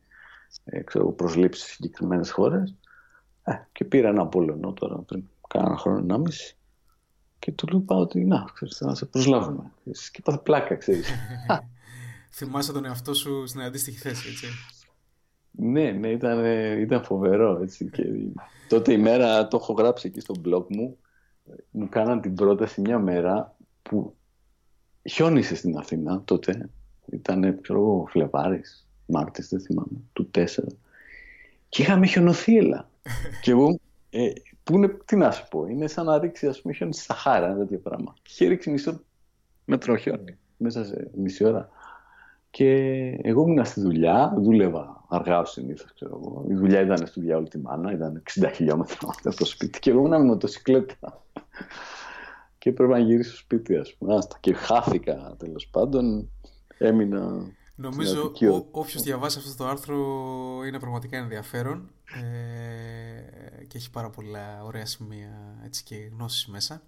[0.64, 2.76] ε, ξέρω, προσλήψεις σε συγκεκριμένες χώρες.
[3.44, 6.56] Ε, και πήρα ένα Πολωνό τώρα πριν κάνα χρόνο, ένα μισή.
[7.40, 9.72] Και του είπα ότι να, ξέρεις, να σε προσλάβουμε.
[9.84, 11.10] Και είπα πλάκα, ξέρεις.
[12.32, 14.48] Θυμάσαι τον εαυτό σου στην αντίστοιχη θέση, έτσι.
[15.52, 16.46] Ναι, ναι, ήταν,
[16.80, 17.90] ήταν φοβερό, έτσι.
[17.90, 18.04] Και
[18.68, 20.98] τότε η μέρα, το έχω γράψει εκεί στο blog μου,
[21.72, 24.16] μου κάναν την πρόταση μια μέρα που
[25.10, 26.70] χιόνισε στην Αθήνα τότε.
[27.12, 30.46] Ήταν, ξέρω εγώ, Φλεβάρης, Μάρτης, δεν θυμάμαι, του 4.
[31.70, 32.90] Και είχαμε χιονοθεί, έλα.
[33.42, 34.32] και εγώ ε,
[34.64, 37.46] που είναι, τι να σου πω, είναι σαν να ρίξει ας πούμε χιόνι στη Σαχάρα,
[37.46, 38.14] ένα τέτοιο πράγμα.
[38.22, 39.02] Και είχε ρίξει μισό
[39.66, 41.70] μέτρο χιόνι μέσα σε μισή ώρα.
[42.60, 42.74] Και
[43.22, 45.94] εγώ ήμουν στη δουλειά, δούλευα αργά ως συνήθως.
[46.50, 49.80] Η δουλειά ήταν στη δουλειά όλη τη μάνα, ήταν 60 χιλιόμετρα από το σπίτι.
[49.80, 51.22] Και εγώ ήμουν με μοτοσυκλέτα.
[52.58, 54.16] και έπρεπε να γυρίσω στο σπίτι, ας πούμε.
[54.16, 54.38] Άστα.
[54.40, 56.30] Και χάθηκα τέλος πάντων.
[56.78, 58.32] Έμεινα Νομίζω
[58.72, 59.98] όποιος διαβάσει αυτό το άρθρο
[60.68, 66.82] είναι πραγματικά ενδιαφέρον ε, και έχει πάρα πολλά ωραία σημεία έτσι, και γνώσεις μέσα.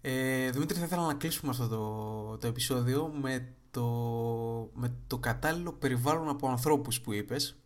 [0.00, 5.72] Ε, Δημήτρη, θα ήθελα να κλείσουμε αυτό το, το επεισόδιο με το, με το κατάλληλο
[5.72, 7.56] περιβάλλον από ανθρώπους που είπες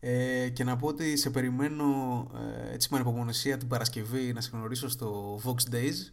[0.00, 1.84] ε, και να πω ότι σε περιμένω
[2.68, 6.12] ε, έτσι με ανυπομονησία την Παρασκευή να σε γνωρίσω στο Vox Days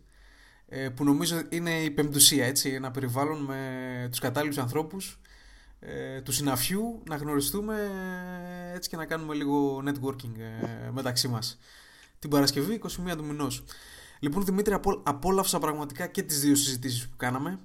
[0.66, 5.20] ε, που νομίζω είναι η πεμπτουσία, έτσι, ένα περιβάλλον με τους κατάλληλους ανθρώπους
[5.80, 7.92] ε, του συναφιού, να γνωριστούμε
[8.72, 11.60] ε, έτσι και να κάνουμε λίγο networking ε, μεταξύ μας.
[12.20, 13.64] Την Παρασκευή 21 του μηνός.
[14.20, 17.60] Λοιπόν, Δημήτρη, από, απόλαυσα πραγματικά και τις δύο συζητήσεις που κάναμε.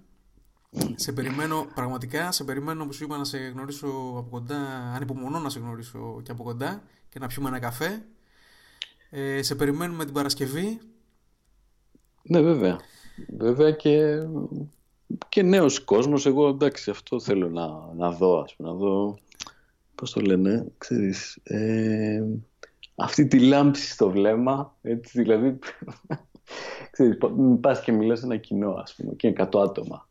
[0.95, 4.57] Σε περιμένω πραγματικά, σε περιμένω όπως είπα να σε γνωρίσω από κοντά,
[4.95, 8.05] ανυπομονώ να σε γνωρίσω και από κοντά και να πιούμε ένα καφέ.
[9.11, 10.79] Ε, σε περιμένουμε την Παρασκευή.
[12.23, 12.81] Ναι, βέβαια.
[13.39, 14.27] Βέβαια και,
[15.29, 16.27] και νέος κόσμος.
[16.27, 19.19] Εγώ εντάξει αυτό θέλω να, να δω, ας πούμε, να δω,
[19.95, 22.25] πώς το λένε, ξέρεις, ε,
[22.95, 25.59] αυτή τη λάμψη στο βλέμμα, έτσι, δηλαδή,
[26.91, 27.19] ξέρεις,
[27.61, 30.09] πας και μιλάς σε ένα κοινό, ας πούμε, και είναι 100 άτομα.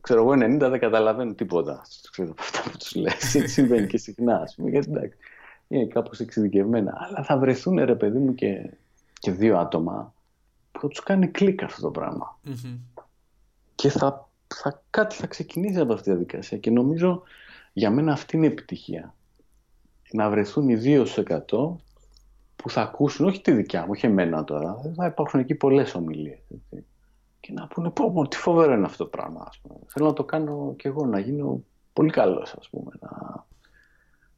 [0.00, 3.34] Ξέρω εγώ 90 δεν καταλαβαίνω τίποτα ξέρω, από αυτά που τους λες.
[3.34, 5.16] Έτσι συμβαίνει και συχνά, ας πούμε, γιατί εντάξει,
[5.68, 6.92] είναι κάπως εξειδικευμένα.
[6.98, 8.70] Αλλά θα βρεθούν, ρε παιδί μου, και,
[9.18, 10.14] και δύο άτομα
[10.72, 12.38] που θα τους κάνει κλικ αυτό το πραγμα
[13.74, 16.58] Και θα, θα, κάτι θα ξεκινήσει από αυτή τη διαδικασία.
[16.58, 17.22] Και νομίζω
[17.72, 19.14] Για μένα αυτή είναι η επιτυχία.
[20.12, 21.04] Να βρεθούν οι 2%
[22.56, 26.38] που θα ακούσουν, όχι τη δικιά μου, όχι εμένα τώρα, θα υπάρχουν εκεί πολλές ομιλίες.
[27.42, 27.52] Έτσι.
[27.52, 29.44] Και να πούνε, πω, πω, τι φοβερό είναι αυτό το πράγμα.
[29.48, 29.80] Ας πούμε.
[29.86, 32.90] Θέλω να το κάνω κι εγώ, να γίνω πολύ καλός, ας πούμε.
[33.00, 33.10] Να,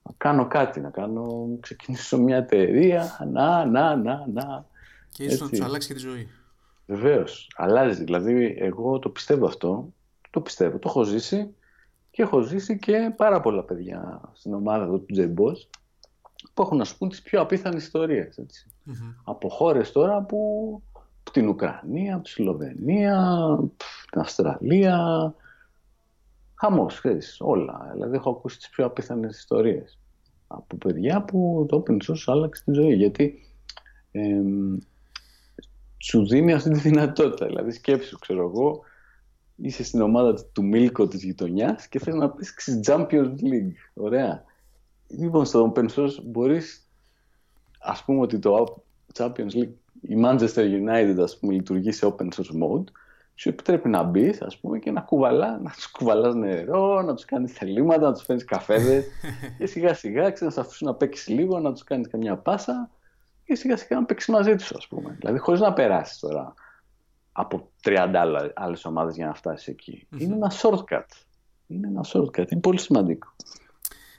[0.03, 4.67] να κάνω κάτι, να κάνω, ξεκινήσω μια εταιρεία, να, να, να, να.
[5.09, 6.29] Και ίσως να του αλλάξει και τη ζωή.
[6.87, 7.51] Βεβαίως.
[7.57, 8.05] Αλλάζει.
[8.05, 9.93] Δηλαδή, εγώ το πιστεύω αυτό.
[10.31, 10.79] Το πιστεύω.
[10.79, 11.55] Το έχω ζήσει
[12.11, 15.67] και έχω ζήσει και πάρα πολλά παιδιά στην ομάδα του J-Boss
[16.55, 18.39] που έχουν να σου πούν τις πιο απίθανες ιστορίες.
[19.25, 20.94] Από χώρες τώρα που από
[21.33, 23.59] την Ουκρανία, από τη Σλοβενία,
[24.11, 25.35] την Αυστραλία.
[26.55, 27.91] Χαμός, ξέρεις, όλα.
[27.93, 29.99] Δηλαδή έχω ακούσει τις πιο απίθανες ιστορίες.
[30.47, 32.95] Από παιδιά που το open source άλλαξε τη ζωή.
[32.95, 33.39] Γιατί
[34.13, 34.41] ε,
[35.99, 37.47] σου δίνει αυτή τη δυνατότητα.
[37.47, 38.81] Δηλαδή σκέψου, ξέρω εγώ,
[39.57, 43.75] είσαι στην ομάδα του Μίλκο της γειτονιάς και θες να παίξεις Champions League.
[43.95, 44.45] Ωραία.
[45.07, 46.89] Λοιπόν, στο open source μπορείς,
[47.79, 48.83] ας πούμε ότι το
[49.15, 49.75] Champions League,
[50.09, 52.85] η Manchester United, ας πούμε, λειτουργεί σε open source mode,
[53.35, 57.25] σου επιτρέπει να μπεις, ας πούμε, και να κουβαλά, να τους κουβαλάς νερό, να τους
[57.25, 59.05] κάνεις θελήματα, να τους φέρνεις καφέδες.
[59.59, 62.91] και σιγά σιγά ξέρεις να σε αφήσουν να παίξεις λίγο, να τους κάνεις καμιά πάσα
[63.45, 65.17] και σιγά σιγά να παίξεις μαζί τους, ας πούμε.
[65.19, 66.55] Δηλαδή, χωρίς να περάσεις τώρα
[67.33, 69.75] από 30 άλλες ομάδες για να φτάσεις
[70.19, 71.07] Είναι ένα shortcut.
[71.67, 72.51] Είναι ένα shortcut.
[72.51, 73.29] Είναι πολύ σημαντικό.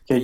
[0.03, 0.21] Και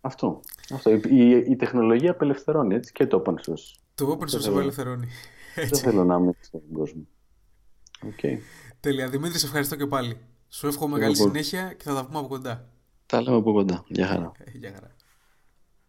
[0.00, 0.40] αυτό.
[0.74, 0.90] αυτό.
[0.90, 3.79] Η, η, τεχνολογία απελευθερώνει έτσι, και το open source.
[4.00, 5.06] Το open source απελευθερώνει.
[5.54, 7.06] Δεν θέλω να είμαι στον κόσμο.
[8.02, 8.38] Okay.
[8.80, 9.08] Τέλεια.
[9.08, 10.16] Δημήτρης, σε ευχαριστώ και πάλι.
[10.48, 12.68] Σου εύχομαι καλή συνέχεια και θα τα πούμε από κοντά.
[13.06, 13.84] Τα λέμε από κοντά.
[13.88, 14.32] Γεια χαρά.
[14.52, 14.96] Γεια χαρά.